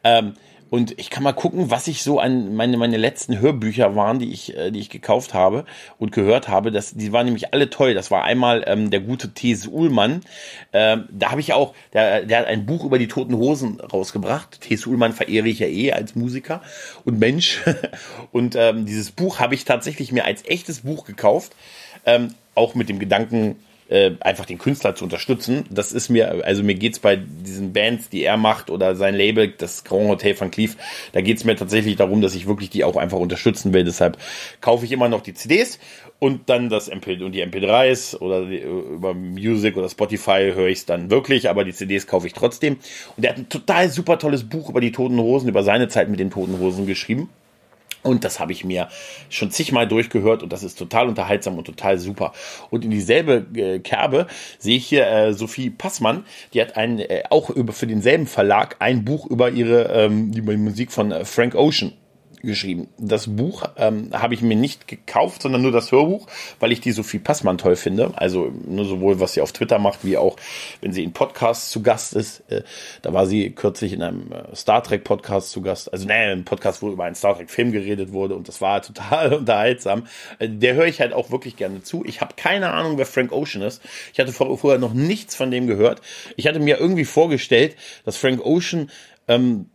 Ähm, 0.04 0.34
und 0.76 1.00
ich 1.00 1.10
kann 1.10 1.24
mal 1.24 1.32
gucken, 1.32 1.72
was 1.72 1.88
ich 1.88 2.04
so 2.04 2.20
an 2.20 2.54
meine, 2.54 2.76
meine 2.76 2.98
letzten 2.98 3.40
Hörbücher 3.40 3.96
waren, 3.96 4.20
die 4.20 4.34
ich, 4.34 4.58
äh, 4.58 4.72
die 4.72 4.82
ich 4.82 4.90
gekauft 4.90 5.34
habe 5.34 5.64
und 6.00 6.12
gehört 6.12 6.50
habe. 6.50 6.70
Das, 6.70 6.94
die 6.96 7.14
waren 7.14 7.24
nämlich 7.24 7.54
alle 7.54 7.70
toll. 7.70 7.94
Das 7.94 8.12
war 8.12 8.26
einmal 8.26 8.66
ähm, 8.68 8.92
der 8.92 9.00
gute 9.00 9.34
T.S. 9.34 9.68
Uhlmann. 9.68 10.20
Ähm, 10.74 11.06
da 11.10 11.32
habe 11.32 11.40
ich 11.40 11.54
auch, 11.54 11.74
der, 11.94 12.24
der 12.24 12.40
hat 12.40 12.48
ein 12.48 12.66
Buch 12.66 12.84
über 12.84 13.00
die 13.00 13.08
toten 13.08 13.38
Hosen 13.38 13.80
rausgebracht. 13.80 14.60
T.S. 14.60 14.86
Uhlmann 14.86 15.14
verehre 15.14 15.48
ich 15.48 15.60
ja 15.60 15.68
eh 15.68 15.94
als 15.94 16.14
Musiker 16.14 16.62
und 17.06 17.20
Mensch. 17.20 17.62
und 18.34 18.58
ähm, 18.58 18.86
dieses 18.86 19.12
Buch 19.12 19.40
habe 19.40 19.56
ich 19.56 19.64
tatsächlich 19.64 20.12
mir 20.12 20.26
als 20.26 20.44
echtes 20.44 20.82
Buch 20.82 21.06
gekauft. 21.06 21.56
Ähm, 22.06 22.34
auch 22.54 22.76
mit 22.76 22.90
dem 22.90 23.00
Gedanken, 23.00 23.56
äh, 23.90 24.12
einfach 24.20 24.46
den 24.46 24.58
Künstler 24.58 24.96
zu 24.96 25.04
unterstützen. 25.04 25.66
Das 25.70 25.92
ist 25.92 26.10
mir, 26.10 26.44
also 26.46 26.64
mir 26.64 26.76
geht's 26.76 27.00
bei 27.00 27.16
diesen 27.18 27.74
Bands, 27.74 28.10
die 28.10 28.24
er 28.24 28.38
macht 28.38 28.70
oder 28.70 28.96
sein 28.96 29.16
Label, 29.16 29.50
das 29.50 29.84
Grand 29.84 30.08
Hotel 30.08 30.36
von 30.36 30.52
Cleef, 30.52 30.76
da 31.14 31.22
geht's 31.22 31.44
mir 31.44 31.56
tatsächlich 31.56 31.96
darum, 31.96 32.22
dass 32.22 32.36
ich 32.36 32.48
wirklich 32.48 32.70
die 32.70 32.84
auch 32.84 32.96
einfach 32.96 33.20
unterstützen 33.20 33.74
will. 33.74 33.84
Deshalb 33.84 34.18
kaufe 34.62 34.86
ich 34.86 34.92
immer 34.92 35.10
noch 35.10 35.22
die 35.22 35.34
CDs 35.34 35.80
und 36.20 36.50
dann 36.50 36.70
das 36.70 36.88
MP 36.88 37.22
und 37.22 37.34
die 37.34 37.46
MP3s 37.46 38.18
oder 38.18 38.46
die, 38.46 38.60
über 38.60 39.14
Music 39.14 39.78
oder 39.78 39.90
Spotify 39.90 40.52
höre 40.54 40.68
ich 40.68 40.80
es 40.80 40.86
dann 40.86 41.10
wirklich, 41.10 41.50
aber 41.50 41.64
die 41.64 41.74
CDs 41.74 42.08
kaufe 42.08 42.28
ich 42.28 42.34
trotzdem. 42.34 42.78
Und 43.18 43.24
er 43.24 43.32
hat 43.32 43.38
ein 43.38 43.50
total 43.50 43.90
super 43.90 44.18
tolles 44.18 44.44
Buch 44.44 44.70
über 44.70 44.82
die 44.82 44.92
Toten 44.92 45.20
Hosen, 45.20 45.50
über 45.50 45.64
seine 45.64 45.88
Zeit 45.88 46.10
mit 46.10 46.20
den 46.20 46.32
Toten 46.32 46.60
Hosen 46.60 46.88
geschrieben. 46.88 47.30
Und 48.06 48.24
das 48.24 48.40
habe 48.40 48.52
ich 48.52 48.64
mir 48.64 48.88
schon 49.30 49.50
zigmal 49.50 49.88
durchgehört 49.88 50.44
und 50.44 50.54
das 50.54 50.64
ist 50.64 50.78
total 50.78 51.08
unterhaltsam 51.08 51.58
und 51.58 51.66
total 51.66 51.98
super. 51.98 52.34
Und 52.70 52.86
in 52.86 52.92
dieselbe 52.92 53.46
äh, 53.56 53.80
Kerbe 53.80 54.28
sehe 54.60 54.78
ich 54.78 54.86
hier 54.86 55.08
äh, 55.08 55.34
Sophie 55.34 55.72
Passmann, 55.72 56.24
die 56.54 56.62
hat 56.62 56.78
ein, 56.78 57.00
äh, 57.00 57.24
auch 57.32 57.50
über, 57.50 57.74
für 57.74 57.88
denselben 57.88 58.28
Verlag 58.28 58.76
ein 58.80 59.04
Buch 59.04 59.26
über 59.26 59.50
ihre 59.50 59.86
ähm, 59.92 60.32
die 60.32 60.42
Musik 60.42 60.92
von 60.92 61.12
äh, 61.12 61.26
Frank 61.26 61.56
Ocean 61.56 61.94
geschrieben. 62.46 62.88
Das 62.98 63.28
Buch 63.36 63.64
ähm, 63.78 64.10
habe 64.14 64.34
ich 64.34 64.42
mir 64.42 64.56
nicht 64.56 64.88
gekauft, 64.88 65.42
sondern 65.42 65.62
nur 65.62 65.72
das 65.72 65.92
Hörbuch, 65.92 66.28
weil 66.60 66.72
ich 66.72 66.82
die 66.82 66.92
Sophie 66.92 67.20
Passmann 67.20 67.58
toll 67.58 67.76
finde. 67.76 68.14
Also 68.16 68.52
nur 68.66 68.86
sowohl, 68.86 69.20
was 69.20 69.34
sie 69.34 69.42
auf 69.42 69.52
Twitter 69.52 69.80
macht, 69.80 70.06
wie 70.06 70.18
auch, 70.18 70.38
wenn 70.82 70.94
sie 70.94 71.04
in 71.04 71.14
Podcasts 71.14 71.70
zu 71.70 71.82
Gast 71.82 72.14
ist. 72.14 72.44
Äh, 72.50 72.64
da 73.02 73.14
war 73.14 73.26
sie 73.28 73.52
kürzlich 73.52 73.94
in 73.94 74.02
einem 74.02 74.32
äh, 74.32 74.56
Star 74.56 74.84
Trek 74.84 75.04
Podcast 75.04 75.52
zu 75.52 75.62
Gast. 75.62 75.92
Also 75.92 76.08
ne, 76.08 76.14
ein 76.14 76.46
Podcast, 76.46 76.82
wo 76.82 76.90
über 76.90 77.04
einen 77.04 77.16
Star 77.16 77.36
Trek 77.36 77.50
Film 77.50 77.72
geredet 77.72 78.14
wurde 78.14 78.36
und 78.36 78.48
das 78.48 78.62
war 78.62 78.82
total 78.84 79.34
unterhaltsam. 79.34 80.08
Äh, 80.40 80.50
der 80.50 80.76
höre 80.76 80.88
ich 80.88 81.02
halt 81.02 81.14
auch 81.14 81.32
wirklich 81.32 81.56
gerne 81.58 81.84
zu. 81.84 82.06
Ich 82.06 82.22
habe 82.22 82.36
keine 82.36 82.72
Ahnung, 82.72 82.98
wer 82.98 83.06
Frank 83.06 83.32
Ocean 83.32 83.62
ist. 83.62 83.82
Ich 84.14 84.20
hatte 84.20 84.32
vorher 84.32 84.80
noch 84.80 84.94
nichts 84.94 85.36
von 85.36 85.52
dem 85.52 85.68
gehört. 85.68 86.02
Ich 86.36 86.48
hatte 86.48 86.60
mir 86.60 86.80
irgendwie 86.80 87.06
vorgestellt, 87.06 87.76
dass 88.06 88.18
Frank 88.18 88.46
Ocean 88.46 88.90
ähm, 89.28 89.70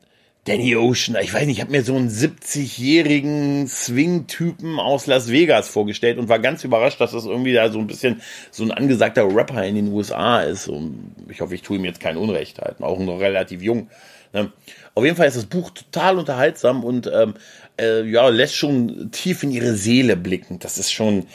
Danny 0.45 0.75
Ocean, 0.75 1.19
ich 1.21 1.35
weiß 1.35 1.47
nicht, 1.47 1.59
ich 1.59 1.61
habe 1.61 1.71
mir 1.71 1.83
so 1.83 1.95
einen 1.95 2.09
70-jährigen 2.09 3.69
Swing-Typen 3.69 4.81
aus 4.81 5.07
Las 5.07 5.31
Vegas 5.31 5.69
vorgestellt 5.69 6.17
und 6.19 6.31
war 6.31 6.39
ganz 6.39 6.65
überrascht, 6.65 6.99
dass 6.99 7.13
das 7.13 7.27
irgendwie 7.27 7.53
da 7.53 7.71
so 7.71 7.79
ein 7.79 7.87
bisschen 7.87 8.23
so 8.51 8.65
ein 8.65 8.71
angesagter 8.71 9.25
Rapper 9.35 9.63
in 9.65 9.75
den 9.75 9.93
USA 9.93 10.41
ist. 10.41 10.67
Und 10.67 11.15
ich 11.29 11.43
hoffe, 11.43 11.55
ich 11.55 11.63
tue 11.63 11.77
ihm 11.77 11.85
jetzt 11.85 12.01
kein 12.01 12.17
Unrecht 12.17 12.59
halt, 12.59 12.81
auch 12.81 12.99
noch 12.99 13.21
relativ 13.21 13.61
jung. 13.61 13.91
Ne? 14.33 14.51
Auf 14.95 15.05
jeden 15.05 15.17
Fall 15.17 15.29
ist 15.29 15.37
das 15.37 15.45
Buch 15.45 15.71
total 15.71 16.19
unterhaltsam 16.19 16.85
und 16.85 17.11
ähm, 17.13 17.35
äh, 17.79 18.03
ja, 18.05 18.29
lässt 18.29 18.57
schon 18.57 19.11
tief 19.13 19.43
in 19.43 19.51
ihre 19.51 19.75
Seele 19.75 20.17
blicken. 20.17 20.59
Das 20.59 20.79
ist 20.79 20.91
schon 20.91 21.27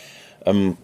ähm, 0.47 0.77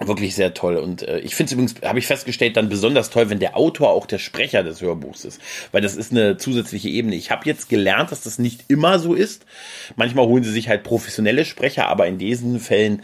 Wirklich 0.00 0.34
sehr 0.34 0.54
toll. 0.54 0.76
Und 0.76 1.02
äh, 1.02 1.20
ich 1.20 1.36
finde 1.36 1.48
es 1.48 1.52
übrigens, 1.52 1.74
habe 1.84 2.00
ich 2.00 2.06
festgestellt, 2.08 2.56
dann 2.56 2.68
besonders 2.68 3.10
toll, 3.10 3.30
wenn 3.30 3.38
der 3.38 3.56
Autor 3.56 3.90
auch 3.90 4.06
der 4.06 4.18
Sprecher 4.18 4.64
des 4.64 4.82
Hörbuchs 4.82 5.24
ist. 5.24 5.40
Weil 5.70 5.82
das 5.82 5.94
ist 5.94 6.10
eine 6.10 6.36
zusätzliche 6.36 6.88
Ebene. 6.88 7.14
Ich 7.14 7.30
habe 7.30 7.42
jetzt 7.44 7.68
gelernt, 7.68 8.10
dass 8.10 8.22
das 8.22 8.40
nicht 8.40 8.64
immer 8.66 8.98
so 8.98 9.14
ist. 9.14 9.46
Manchmal 9.94 10.26
holen 10.26 10.42
sie 10.42 10.50
sich 10.50 10.68
halt 10.68 10.82
professionelle 10.82 11.44
Sprecher, 11.44 11.86
aber 11.86 12.08
in 12.08 12.18
diesen 12.18 12.58
Fällen 12.58 13.02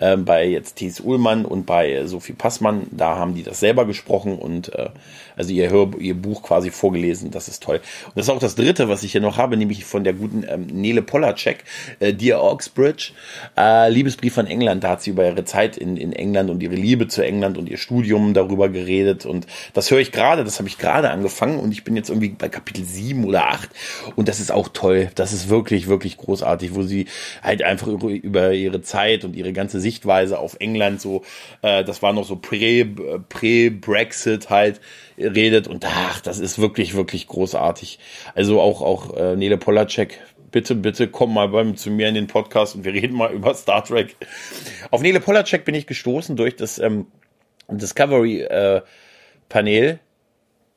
ähm, 0.00 0.24
bei 0.24 0.46
jetzt 0.46 0.76
Thies 0.76 1.00
Ullmann 1.00 1.44
und 1.44 1.66
bei 1.66 1.92
äh, 1.92 2.06
Sophie 2.06 2.34
Passmann, 2.34 2.86
da 2.92 3.16
haben 3.16 3.34
die 3.34 3.42
das 3.42 3.58
selber 3.58 3.84
gesprochen 3.84 4.38
und 4.38 4.72
äh, 4.72 4.90
also 5.34 5.52
ihr, 5.52 5.70
Hör 5.70 5.90
ihr 5.98 6.14
Buch 6.14 6.44
quasi 6.44 6.70
vorgelesen. 6.70 7.32
Das 7.32 7.48
ist 7.48 7.64
toll. 7.64 7.80
Und 8.06 8.16
das 8.16 8.26
ist 8.26 8.30
auch 8.30 8.38
das 8.38 8.54
dritte, 8.54 8.88
was 8.88 9.02
ich 9.02 9.10
hier 9.10 9.20
noch 9.20 9.38
habe, 9.38 9.56
nämlich 9.56 9.84
von 9.84 10.04
der 10.04 10.12
guten 10.12 10.44
ähm, 10.48 10.66
Nele 10.66 11.02
Polacek, 11.02 11.64
äh, 11.98 12.14
Dear 12.14 12.44
Oxbridge, 12.44 13.10
äh, 13.56 13.90
Liebesbrief 13.90 14.34
von 14.34 14.46
England. 14.46 14.84
Da 14.84 14.90
hat 14.90 15.02
sie 15.02 15.10
über 15.10 15.26
ihre 15.26 15.44
Zeit 15.44 15.76
in, 15.76 15.96
in 15.96 16.12
England 16.12 16.27
und 16.36 16.62
ihre 16.62 16.74
Liebe 16.74 17.08
zu 17.08 17.22
England 17.22 17.58
und 17.58 17.68
ihr 17.68 17.78
Studium 17.78 18.34
darüber 18.34 18.68
geredet. 18.68 19.26
Und 19.26 19.46
das 19.74 19.90
höre 19.90 20.00
ich 20.00 20.12
gerade, 20.12 20.44
das 20.44 20.58
habe 20.58 20.68
ich 20.68 20.78
gerade 20.78 21.10
angefangen 21.10 21.58
und 21.58 21.72
ich 21.72 21.84
bin 21.84 21.96
jetzt 21.96 22.10
irgendwie 22.10 22.28
bei 22.30 22.48
Kapitel 22.48 22.84
7 22.84 23.24
oder 23.24 23.48
8 23.48 23.68
und 24.16 24.28
das 24.28 24.40
ist 24.40 24.52
auch 24.52 24.68
toll. 24.68 25.10
Das 25.14 25.32
ist 25.32 25.48
wirklich, 25.48 25.88
wirklich 25.88 26.16
großartig, 26.16 26.74
wo 26.74 26.82
sie 26.82 27.06
halt 27.42 27.62
einfach 27.62 27.88
über, 27.88 28.52
ihre 28.52 28.82
Zeit 28.82 29.24
und 29.24 29.36
ihre 29.36 29.52
ganze 29.52 29.80
Sichtweise 29.80 30.38
auf 30.38 30.56
England 30.60 31.00
so, 31.00 31.22
äh, 31.62 31.84
das 31.84 32.02
war 32.02 32.12
noch 32.12 32.24
so 32.24 32.36
Prä-Brexit 32.36 34.50
halt 34.50 34.80
redet 35.18 35.68
und 35.68 35.84
ach, 35.86 36.20
das 36.20 36.38
ist 36.38 36.58
wirklich, 36.58 36.94
wirklich 36.94 37.26
großartig. 37.26 37.98
Also 38.34 38.60
auch, 38.60 38.82
auch 38.82 39.16
äh, 39.16 39.36
Nele 39.36 39.58
Polacek, 39.58 40.18
bitte, 40.50 40.74
bitte 40.74 41.08
komm 41.08 41.34
mal 41.34 41.48
bei, 41.48 41.70
zu 41.72 41.90
mir 41.90 42.08
in 42.08 42.14
den 42.14 42.26
Podcast 42.26 42.74
und 42.74 42.84
wir 42.84 42.92
reden 42.92 43.16
mal 43.16 43.32
über 43.32 43.54
Star 43.54 43.84
Trek. 43.84 44.16
Auf 44.90 45.02
Nele 45.02 45.20
Polacek 45.20 45.64
bin 45.64 45.74
ich 45.74 45.86
gestoßen 45.86 46.36
durch 46.36 46.56
das 46.56 46.78
ähm, 46.78 47.06
Discovery 47.68 48.42
äh, 48.42 48.82
Panel, 49.48 50.00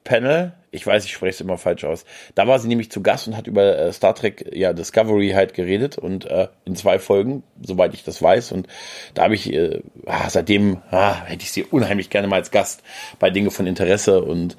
Panel, 0.03 0.53
ich 0.71 0.87
weiß, 0.87 1.05
ich 1.05 1.11
spreche 1.11 1.31
es 1.31 1.41
immer 1.41 1.57
falsch 1.57 1.83
aus. 1.83 2.05
Da 2.33 2.47
war 2.47 2.57
sie 2.59 2.67
nämlich 2.67 2.89
zu 2.91 3.03
Gast 3.03 3.27
und 3.27 3.35
hat 3.35 3.47
über 3.47 3.77
äh, 3.77 3.93
Star 3.93 4.15
Trek, 4.15 4.49
ja, 4.53 4.73
Discovery 4.73 5.31
halt 5.31 5.53
geredet 5.53 5.97
und 5.97 6.25
äh, 6.25 6.47
in 6.65 6.75
zwei 6.75 6.97
Folgen, 6.97 7.43
soweit 7.61 7.93
ich 7.93 8.03
das 8.03 8.21
weiß. 8.21 8.53
Und 8.53 8.67
da 9.13 9.23
habe 9.23 9.35
ich, 9.35 9.51
äh, 9.53 9.81
ah, 10.05 10.29
seitdem 10.29 10.81
ah, 10.89 11.25
hätte 11.25 11.43
ich 11.43 11.51
sie 11.51 11.63
unheimlich 11.63 12.09
gerne 12.09 12.27
mal 12.27 12.37
als 12.37 12.51
Gast 12.51 12.83
bei 13.19 13.29
Dinge 13.29 13.51
von 13.51 13.67
Interesse 13.67 14.23
und 14.23 14.55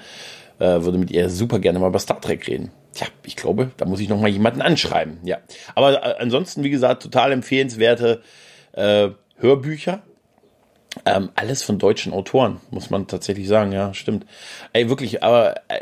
äh, 0.59 0.83
würde 0.83 0.99
mit 0.99 1.11
ihr 1.11 1.31
super 1.31 1.59
gerne 1.59 1.79
mal 1.79 1.89
über 1.89 1.99
Star 1.99 2.21
Trek 2.21 2.47
reden. 2.47 2.71
Tja, 2.95 3.07
ich 3.25 3.37
glaube, 3.37 3.71
da 3.77 3.85
muss 3.85 4.01
ich 4.01 4.09
noch 4.09 4.21
mal 4.21 4.29
jemanden 4.29 4.63
anschreiben. 4.63 5.19
Ja, 5.25 5.39
aber 5.75 6.03
äh, 6.03 6.15
ansonsten, 6.19 6.63
wie 6.63 6.71
gesagt, 6.71 7.03
total 7.03 7.33
empfehlenswerte 7.33 8.23
äh, 8.73 9.09
Hörbücher 9.37 10.03
ähm, 11.07 11.31
alles 11.35 11.63
von 11.63 11.79
deutschen 11.79 12.13
Autoren, 12.13 12.61
muss 12.71 12.91
man 12.91 13.07
tatsächlich 13.07 13.49
sagen, 13.49 13.73
ja, 13.73 13.95
stimmt. 13.95 14.27
Ey, 14.73 14.89
wirklich, 14.89 15.23
aber 15.23 15.55
äh, 15.69 15.81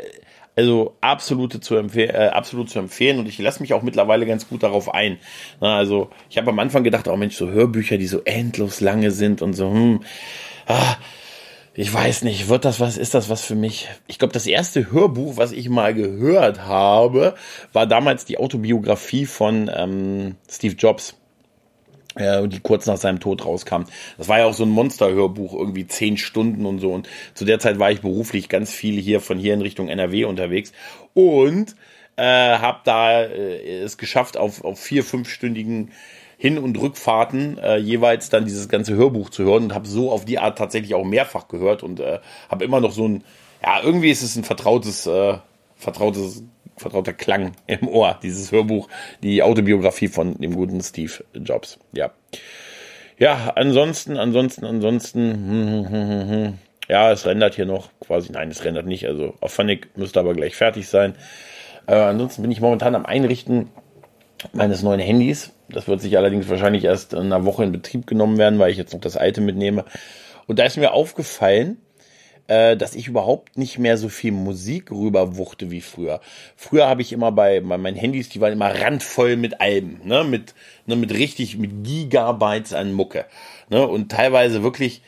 also 0.55 0.95
absolute 1.01 1.59
zu 1.59 1.75
empfehlen, 1.75 2.13
äh, 2.13 2.27
absolut 2.27 2.69
zu 2.69 2.79
empfehlen 2.79 3.19
und 3.19 3.27
ich 3.27 3.37
lasse 3.39 3.61
mich 3.61 3.73
auch 3.73 3.83
mittlerweile 3.83 4.25
ganz 4.25 4.47
gut 4.47 4.63
darauf 4.63 4.93
ein. 4.93 5.17
Na, 5.59 5.77
also 5.77 6.09
ich 6.29 6.37
habe 6.37 6.49
am 6.49 6.59
Anfang 6.59 6.83
gedacht, 6.83 7.07
oh 7.07 7.15
Mensch, 7.17 7.35
so 7.35 7.49
Hörbücher, 7.49 7.97
die 7.97 8.07
so 8.07 8.21
endlos 8.23 8.81
lange 8.81 9.11
sind 9.11 9.41
und 9.41 9.53
so, 9.53 9.69
hm, 9.69 10.03
ah, 10.67 10.95
ich 11.73 11.93
weiß 11.93 12.23
nicht, 12.23 12.49
wird 12.49 12.65
das 12.65 12.79
was, 12.79 12.97
ist 12.97 13.13
das 13.13 13.29
was 13.29 13.43
für 13.43 13.55
mich? 13.55 13.87
Ich 14.07 14.19
glaube, 14.19 14.33
das 14.33 14.45
erste 14.45 14.91
Hörbuch, 14.91 15.37
was 15.37 15.51
ich 15.53 15.69
mal 15.69 15.93
gehört 15.93 16.65
habe, 16.65 17.35
war 17.71 17.87
damals 17.87 18.25
die 18.25 18.37
Autobiografie 18.37 19.25
von 19.25 19.71
ähm, 19.73 20.35
Steve 20.49 20.75
Jobs 20.75 21.15
äh, 22.15 22.45
die 22.47 22.59
kurz 22.59 22.87
nach 22.87 22.97
seinem 22.97 23.21
Tod 23.21 23.45
rauskam. 23.45 23.83
Das 24.17 24.27
war 24.27 24.39
ja 24.39 24.45
auch 24.45 24.53
so 24.53 24.63
ein 24.63 24.69
Monsterhörbuch, 24.69 25.53
irgendwie 25.53 25.87
zehn 25.87 26.17
Stunden 26.17 26.65
und 26.65 26.79
so. 26.79 26.91
Und 26.91 27.07
zu 27.33 27.45
der 27.45 27.59
Zeit 27.59 27.79
war 27.79 27.89
ich 27.89 28.01
beruflich 28.01 28.49
ganz 28.49 28.73
viel 28.73 28.99
hier 28.99 29.21
von 29.21 29.37
hier 29.37 29.53
in 29.53 29.61
Richtung 29.61 29.87
NRW 29.87 30.25
unterwegs 30.25 30.73
und 31.13 31.75
äh, 32.17 32.23
habe 32.23 32.81
da 32.83 33.21
äh, 33.21 33.79
es 33.79 33.97
geschafft, 33.97 34.35
auf, 34.35 34.63
auf 34.65 34.79
vier, 34.79 35.05
fünfstündigen 35.05 35.91
Hin- 36.41 36.57
und 36.57 36.75
Rückfahrten 36.81 37.59
äh, 37.59 37.77
jeweils 37.77 38.31
dann 38.31 38.45
dieses 38.45 38.67
ganze 38.67 38.95
Hörbuch 38.95 39.29
zu 39.29 39.43
hören 39.43 39.65
und 39.65 39.75
habe 39.75 39.87
so 39.87 40.11
auf 40.11 40.25
die 40.25 40.39
Art 40.39 40.57
tatsächlich 40.57 40.95
auch 40.95 41.05
mehrfach 41.05 41.47
gehört 41.47 41.83
und 41.83 41.99
äh, 41.99 42.17
habe 42.49 42.65
immer 42.65 42.79
noch 42.79 42.93
so 42.93 43.07
ein, 43.07 43.23
ja, 43.61 43.79
irgendwie 43.83 44.09
ist 44.09 44.23
es 44.23 44.35
ein 44.35 44.43
vertrautes, 44.43 45.05
äh, 45.05 45.37
vertrautes, 45.75 46.41
vertrauter 46.77 47.13
Klang 47.13 47.51
im 47.67 47.87
Ohr, 47.87 48.17
dieses 48.23 48.51
Hörbuch, 48.51 48.87
die 49.21 49.43
Autobiografie 49.43 50.07
von 50.07 50.33
dem 50.39 50.55
guten 50.55 50.81
Steve 50.81 51.11
Jobs. 51.35 51.77
Ja. 51.91 52.09
Ja, 53.19 53.53
ansonsten, 53.55 54.17
ansonsten, 54.17 54.65
ansonsten, 54.65 55.31
hm, 55.31 55.89
hm, 55.89 56.09
hm, 56.09 56.29
hm. 56.29 56.57
ja, 56.89 57.11
es 57.11 57.23
rendert 57.27 57.53
hier 57.53 57.67
noch 57.67 57.91
quasi, 57.99 58.31
nein, 58.31 58.49
es 58.49 58.65
rendert 58.65 58.87
nicht, 58.87 59.05
also 59.05 59.35
auf 59.41 59.53
Funny 59.53 59.81
müsste 59.95 60.19
aber 60.19 60.33
gleich 60.33 60.55
fertig 60.55 60.87
sein. 60.87 61.13
Äh, 61.85 61.93
ansonsten 61.93 62.41
bin 62.41 62.49
ich 62.49 62.61
momentan 62.61 62.95
am 62.95 63.05
Einrichten 63.05 63.69
meines 64.53 64.81
neuen 64.81 64.99
Handys. 64.99 65.51
Das 65.73 65.87
wird 65.87 66.01
sich 66.01 66.17
allerdings 66.17 66.49
wahrscheinlich 66.49 66.83
erst 66.83 67.13
in 67.13 67.19
einer 67.19 67.45
Woche 67.45 67.63
in 67.63 67.71
Betrieb 67.71 68.07
genommen 68.07 68.37
werden, 68.37 68.59
weil 68.59 68.71
ich 68.71 68.77
jetzt 68.77 68.93
noch 68.93 69.01
das 69.01 69.17
alte 69.17 69.41
mitnehme. 69.41 69.85
Und 70.47 70.59
da 70.59 70.65
ist 70.65 70.77
mir 70.77 70.93
aufgefallen, 70.93 71.77
äh, 72.47 72.75
dass 72.75 72.95
ich 72.95 73.07
überhaupt 73.07 73.57
nicht 73.57 73.79
mehr 73.79 73.97
so 73.97 74.09
viel 74.09 74.33
Musik 74.33 74.91
rüberwuchte 74.91 75.71
wie 75.71 75.81
früher. 75.81 76.19
Früher 76.57 76.87
habe 76.87 77.01
ich 77.01 77.13
immer 77.13 77.31
bei, 77.31 77.61
bei 77.61 77.77
meinen 77.77 77.95
Handys, 77.95 78.29
die 78.29 78.41
waren 78.41 78.53
immer 78.53 78.81
randvoll 78.81 79.37
mit 79.37 79.61
Alben, 79.61 80.01
ne, 80.03 80.23
mit, 80.23 80.53
ne, 80.85 80.95
mit 80.95 81.13
richtig, 81.13 81.57
mit 81.57 81.83
Gigabytes 81.83 82.73
an 82.73 82.91
Mucke, 82.91 83.25
ne, 83.69 83.87
und 83.87 84.11
teilweise 84.11 84.63
wirklich, 84.63 85.01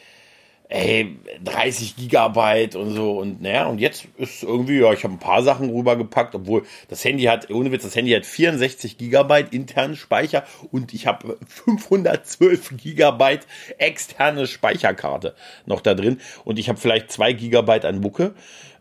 ey, 0.70 1.18
30 1.44 1.96
Gigabyte 1.96 2.76
und 2.76 2.92
so 2.92 3.20
und 3.20 3.42
naja, 3.42 3.68
und 3.68 3.80
jetzt 3.80 4.08
ist 4.18 4.44
irgendwie, 4.44 4.80
ja, 4.80 4.92
ich 4.94 5.04
habe 5.04 5.14
ein 5.14 5.20
paar 5.20 5.44
Sachen 5.44 5.70
rübergepackt, 5.70 6.34
obwohl 6.36 6.64
das 6.88 7.04
Handy 7.06 7.24
hat, 7.24 7.50
ohne 7.52 7.72
Witz, 7.72 7.84
das 7.84 7.96
Handy 7.96 8.12
hat 8.12 8.26
64 8.26 8.98
Gigabyte 8.98 9.54
internen 9.54 9.96
Speicher 9.96 10.44
und 10.72 10.94
ich 10.94 11.06
habe 11.06 11.38
512 11.48 12.78
Gigabyte 12.78 13.46
externe 13.78 14.48
Speicherkarte 14.48 15.36
noch 15.66 15.82
da 15.82 15.94
drin 15.94 16.20
und 16.44 16.58
ich 16.58 16.70
habe 16.70 16.80
vielleicht 16.80 17.12
zwei 17.12 17.34
Gigabyte 17.34 17.86
an 17.86 18.00
Mucke 18.00 18.34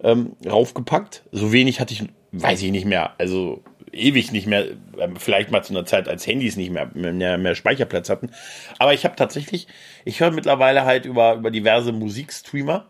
ähm, 0.02 0.32
raufgepackt. 0.46 1.24
So 1.32 1.52
wenig 1.52 1.80
hatte 1.80 1.94
ich, 1.94 2.04
weiß 2.32 2.62
ich 2.62 2.70
nicht 2.70 2.86
mehr, 2.86 3.12
also 3.18 3.62
ewig 3.92 4.32
nicht 4.32 4.46
mehr, 4.46 4.66
ähm, 4.98 5.16
vielleicht 5.16 5.50
mal 5.50 5.62
zu 5.62 5.72
einer 5.72 5.84
Zeit, 5.84 6.08
als 6.08 6.26
Handys 6.26 6.56
nicht 6.56 6.70
mehr, 6.70 6.90
mehr, 6.94 7.38
mehr 7.38 7.54
Speicherplatz 7.54 8.08
hatten. 8.10 8.30
Aber 8.78 8.94
ich 8.94 9.04
habe 9.04 9.16
tatsächlich, 9.16 9.68
ich 10.04 10.20
höre 10.20 10.30
mittlerweile 10.30 10.84
halt 10.84 11.04
über, 11.04 11.34
über 11.34 11.50
diverse 11.50 11.92
Musikstreamer 11.92 12.86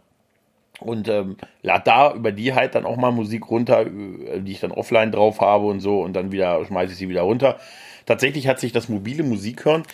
und 0.80 1.08
ähm, 1.08 1.36
lade 1.62 1.82
da 1.84 2.14
über 2.14 2.32
die 2.32 2.54
halt 2.54 2.74
dann 2.74 2.86
auch 2.86 2.96
mal 2.96 3.10
Musik 3.10 3.50
runter, 3.50 3.86
äh, 3.86 4.40
die 4.40 4.52
ich 4.52 4.60
dann 4.60 4.72
offline 4.72 5.12
drauf 5.12 5.40
habe 5.40 5.66
und 5.66 5.80
so 5.80 6.00
und 6.00 6.14
dann 6.14 6.32
wieder 6.32 6.64
schmeiße 6.64 6.92
ich 6.92 6.98
sie 6.98 7.08
wieder 7.08 7.22
runter. 7.22 7.58
Tatsächlich 8.06 8.48
hat 8.48 8.60
sich 8.60 8.72
das 8.72 8.88
mobile 8.88 9.22
Musikhören 9.22 9.84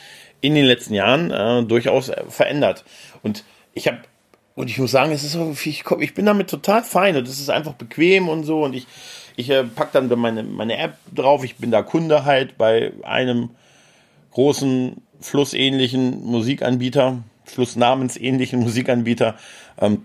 in 0.41 0.55
den 0.55 0.65
letzten 0.65 0.95
Jahren 0.95 1.31
äh, 1.31 1.65
durchaus 1.65 2.09
äh, 2.09 2.25
verändert. 2.29 2.85
Und 3.23 3.45
ich 3.75 3.87
habe 3.89 3.99
und 4.55 4.69
ich 4.69 4.79
muss 4.79 4.91
sagen, 4.91 5.13
es 5.13 5.23
ist 5.23 5.33
so, 5.33 5.53
ich, 5.53 5.85
ich 6.01 6.15
bin 6.15 6.27
damit 6.27 6.51
total 6.51 6.83
fein 6.83 7.17
und 7.17 7.29
es 7.29 7.39
ist 7.39 7.49
einfach 7.49 7.75
bequem 7.75 8.29
und 8.29 8.43
so 8.43 8.65
und 8.65 8.75
ich 8.75 8.89
ich 9.39 9.51
äh, 9.51 9.63
pack 9.63 9.93
dann 9.93 10.09
meine, 10.19 10.43
meine 10.43 10.77
App 10.79 10.97
drauf. 11.15 11.45
Ich 11.45 11.57
bin 11.57 11.71
da 11.71 11.83
Kunde 11.83 12.25
halt 12.25 12.59
bei 12.59 12.93
einem 13.05 13.51
großen 14.33 15.01
flussähnlichen 15.21 16.25
Musikanbieter, 16.25 17.23
flussnamensähnlichen 17.45 18.59
Musikanbieter. 18.65 19.37
Ähm, 19.81 20.05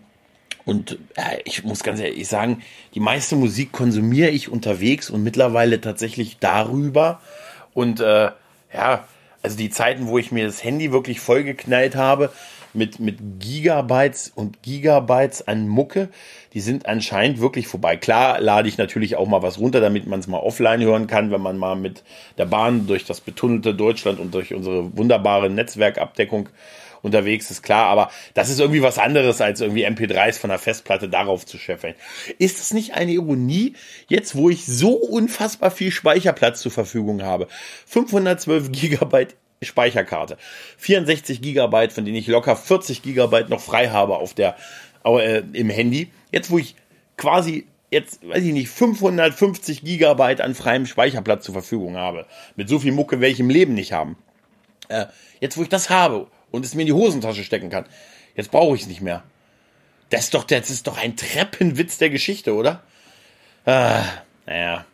und 0.65 0.99
äh, 1.15 1.39
ich 1.45 1.63
muss 1.63 1.81
ganz 1.81 1.99
ehrlich 1.99 2.27
sagen, 2.27 2.61
die 2.93 2.99
meiste 2.99 3.35
Musik 3.35 3.71
konsumiere 3.71 4.29
ich 4.29 4.49
unterwegs 4.49 5.09
und 5.09 5.23
mittlerweile 5.23 5.81
tatsächlich 5.81 6.37
darüber. 6.39 7.19
Und 7.73 8.01
äh, 8.01 8.29
ja, 8.71 9.07
also 9.41 9.57
die 9.57 9.71
Zeiten, 9.71 10.07
wo 10.07 10.19
ich 10.19 10.31
mir 10.31 10.45
das 10.45 10.63
Handy 10.63 10.91
wirklich 10.91 11.19
vollgeknallt 11.19 11.95
habe, 11.95 12.31
mit, 12.73 12.99
mit 12.99 13.17
Gigabytes 13.39 14.31
und 14.33 14.61
Gigabytes 14.63 15.47
an 15.47 15.67
Mucke, 15.67 16.09
die 16.53 16.61
sind 16.61 16.85
anscheinend 16.85 17.39
wirklich 17.39 17.67
vorbei. 17.67 17.97
Klar 17.97 18.39
lade 18.39 18.67
ich 18.67 18.77
natürlich 18.77 19.15
auch 19.15 19.27
mal 19.27 19.41
was 19.41 19.59
runter, 19.59 19.81
damit 19.81 20.07
man 20.07 20.19
es 20.19 20.27
mal 20.27 20.39
offline 20.39 20.81
hören 20.81 21.07
kann, 21.07 21.31
wenn 21.31 21.41
man 21.41 21.57
mal 21.57 21.75
mit 21.75 22.03
der 22.37 22.45
Bahn 22.45 22.87
durch 22.87 23.05
das 23.05 23.21
betunnelte 23.21 23.73
Deutschland 23.73 24.19
und 24.19 24.33
durch 24.33 24.53
unsere 24.53 24.95
wunderbare 24.97 25.49
Netzwerkabdeckung 25.49 26.49
unterwegs 27.03 27.51
ist, 27.51 27.61
klar, 27.61 27.87
aber 27.87 28.09
das 28.33 28.49
ist 28.49 28.59
irgendwie 28.59 28.81
was 28.81 28.97
anderes, 28.97 29.41
als 29.41 29.61
irgendwie 29.61 29.85
MP3s 29.85 30.39
von 30.39 30.49
der 30.49 30.57
Festplatte 30.57 31.09
darauf 31.09 31.45
zu 31.45 31.57
scheffeln. 31.57 31.93
Ist 32.39 32.59
es 32.59 32.73
nicht 32.73 32.93
eine 32.95 33.11
Ironie, 33.11 33.75
jetzt 34.07 34.35
wo 34.35 34.49
ich 34.49 34.65
so 34.65 34.93
unfassbar 34.93 35.69
viel 35.69 35.91
Speicherplatz 35.91 36.61
zur 36.61 36.71
Verfügung 36.71 37.21
habe? 37.21 37.47
512 37.87 38.71
Gigabyte 38.71 39.35
Speicherkarte. 39.65 40.37
64 40.77 41.41
Gigabyte, 41.41 41.93
von 41.93 42.05
denen 42.05 42.17
ich 42.17 42.27
locker 42.27 42.55
40 42.55 43.01
Gigabyte 43.01 43.49
noch 43.49 43.61
frei 43.61 43.89
habe 43.89 44.17
auf 44.17 44.33
der, 44.33 44.55
äh, 45.05 45.43
im 45.53 45.69
Handy. 45.69 46.11
Jetzt, 46.31 46.49
wo 46.49 46.57
ich 46.57 46.75
quasi 47.17 47.65
jetzt, 47.93 48.27
weiß 48.27 48.43
ich 48.43 48.53
nicht, 48.53 48.69
550 48.69 49.83
Gigabyte 49.83 50.41
an 50.41 50.55
freiem 50.55 50.85
Speicherplatz 50.85 51.45
zur 51.45 51.53
Verfügung 51.53 51.95
habe. 51.95 52.25
Mit 52.55 52.67
so 52.67 52.79
viel 52.79 52.91
Mucke 52.91 53.21
werde 53.21 53.33
ich 53.33 53.39
im 53.39 53.49
Leben 53.49 53.73
nicht 53.75 53.93
haben. 53.93 54.17
Äh, 54.89 55.05
jetzt, 55.39 55.57
wo 55.57 55.63
ich 55.63 55.69
das 55.69 55.89
habe 55.89 56.27
und 56.51 56.65
es 56.65 56.75
mir 56.75 56.81
in 56.81 56.87
die 56.87 56.93
Hosentasche 56.93 57.43
stecken 57.43 57.69
kann, 57.69 57.85
jetzt 58.35 58.51
brauche 58.51 58.75
ich 58.75 58.81
es 58.81 58.87
nicht 58.87 59.01
mehr. 59.01 59.23
Das 60.09 60.25
ist 60.25 60.33
doch, 60.33 60.43
das 60.43 60.69
ist 60.69 60.87
doch 60.87 60.97
ein 60.97 61.15
Treppenwitz 61.15 61.97
der 61.97 62.09
Geschichte, 62.09 62.53
oder? 62.53 62.83
Ah, 63.65 64.03
naja, 64.45 64.85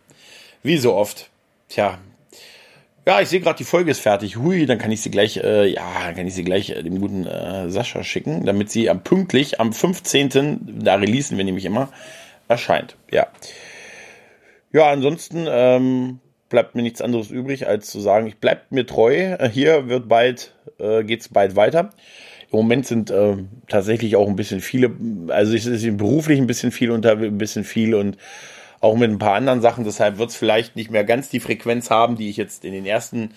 wie 0.61 0.77
so 0.77 0.93
oft. 0.93 1.29
Tja, 1.69 1.99
ja, 3.09 3.19
ich 3.21 3.29
sehe 3.29 3.39
gerade, 3.39 3.57
die 3.57 3.63
Folge 3.63 3.89
ist 3.89 4.01
fertig. 4.01 4.37
Hui, 4.37 4.67
dann 4.67 4.77
kann 4.77 4.91
ich 4.91 5.01
sie 5.01 5.09
gleich, 5.09 5.37
äh, 5.37 5.65
ja, 5.65 5.81
dann 6.05 6.13
kann 6.13 6.27
ich 6.27 6.35
sie 6.35 6.43
gleich 6.43 6.69
äh, 6.69 6.83
dem 6.83 7.01
guten 7.01 7.25
äh, 7.25 7.67
Sascha 7.67 8.03
schicken, 8.03 8.45
damit 8.45 8.69
sie 8.69 8.87
am 8.87 9.03
pünktlich 9.03 9.59
am 9.59 9.73
15. 9.73 10.83
da 10.83 10.93
releasen 10.93 11.35
wir 11.35 11.43
nämlich 11.43 11.65
immer 11.65 11.89
erscheint. 12.47 12.97
Ja. 13.09 13.25
Ja, 14.71 14.91
ansonsten 14.91 15.47
ähm, 15.49 16.19
bleibt 16.49 16.75
mir 16.75 16.83
nichts 16.83 17.01
anderes 17.01 17.31
übrig, 17.31 17.65
als 17.65 17.89
zu 17.89 17.99
sagen, 17.99 18.27
ich 18.27 18.37
bleibt 18.37 18.71
mir 18.71 18.85
treu. 18.85 19.37
Hier 19.51 19.89
wird 19.89 20.07
bald, 20.07 20.53
äh, 20.77 21.03
geht's 21.03 21.29
bald 21.29 21.55
weiter. 21.55 21.89
Im 22.51 22.59
Moment 22.59 22.85
sind 22.85 23.09
äh, 23.09 23.37
tatsächlich 23.67 24.17
auch 24.17 24.27
ein 24.27 24.35
bisschen 24.35 24.61
viele, 24.61 24.91
also 25.29 25.55
es 25.55 25.65
ist 25.65 25.97
beruflich 25.97 26.37
ein 26.37 26.45
bisschen 26.45 26.71
viel 26.71 26.91
unter, 26.91 27.13
ein 27.13 27.39
bisschen 27.39 27.63
viel 27.63 27.95
und 27.95 28.17
auch 28.81 28.95
mit 28.95 29.09
ein 29.09 29.19
paar 29.19 29.35
anderen 29.35 29.61
Sachen. 29.61 29.83
Deshalb 29.83 30.17
wird 30.17 30.29
es 30.29 30.35
vielleicht 30.35 30.75
nicht 30.75 30.91
mehr 30.91 31.03
ganz 31.03 31.29
die 31.29 31.39
Frequenz 31.39 31.89
haben, 31.89 32.15
die 32.15 32.29
ich 32.29 32.37
jetzt 32.37 32.65
in 32.65 32.73
den 32.73 32.85
ersten 32.85 33.31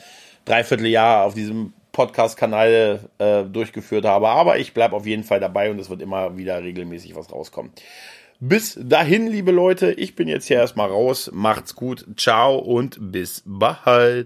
Dreivierteljahr 0.44 1.24
auf 1.24 1.34
diesem 1.34 1.72
Podcast-Kanal 1.92 3.08
äh, 3.18 3.44
durchgeführt 3.44 4.04
habe. 4.04 4.28
Aber 4.28 4.58
ich 4.58 4.74
bleibe 4.74 4.96
auf 4.96 5.06
jeden 5.06 5.24
Fall 5.24 5.40
dabei 5.40 5.70
und 5.70 5.78
es 5.78 5.90
wird 5.90 6.02
immer 6.02 6.36
wieder 6.36 6.62
regelmäßig 6.62 7.14
was 7.14 7.32
rauskommen. 7.32 7.72
Bis 8.40 8.76
dahin, 8.82 9.28
liebe 9.28 9.52
Leute, 9.52 9.92
ich 9.92 10.16
bin 10.16 10.26
jetzt 10.26 10.48
hier 10.48 10.56
erstmal 10.56 10.88
raus. 10.88 11.30
Macht's 11.32 11.76
gut. 11.76 12.04
Ciao 12.16 12.58
und 12.58 12.98
bis 13.12 13.42
bald. 13.46 14.20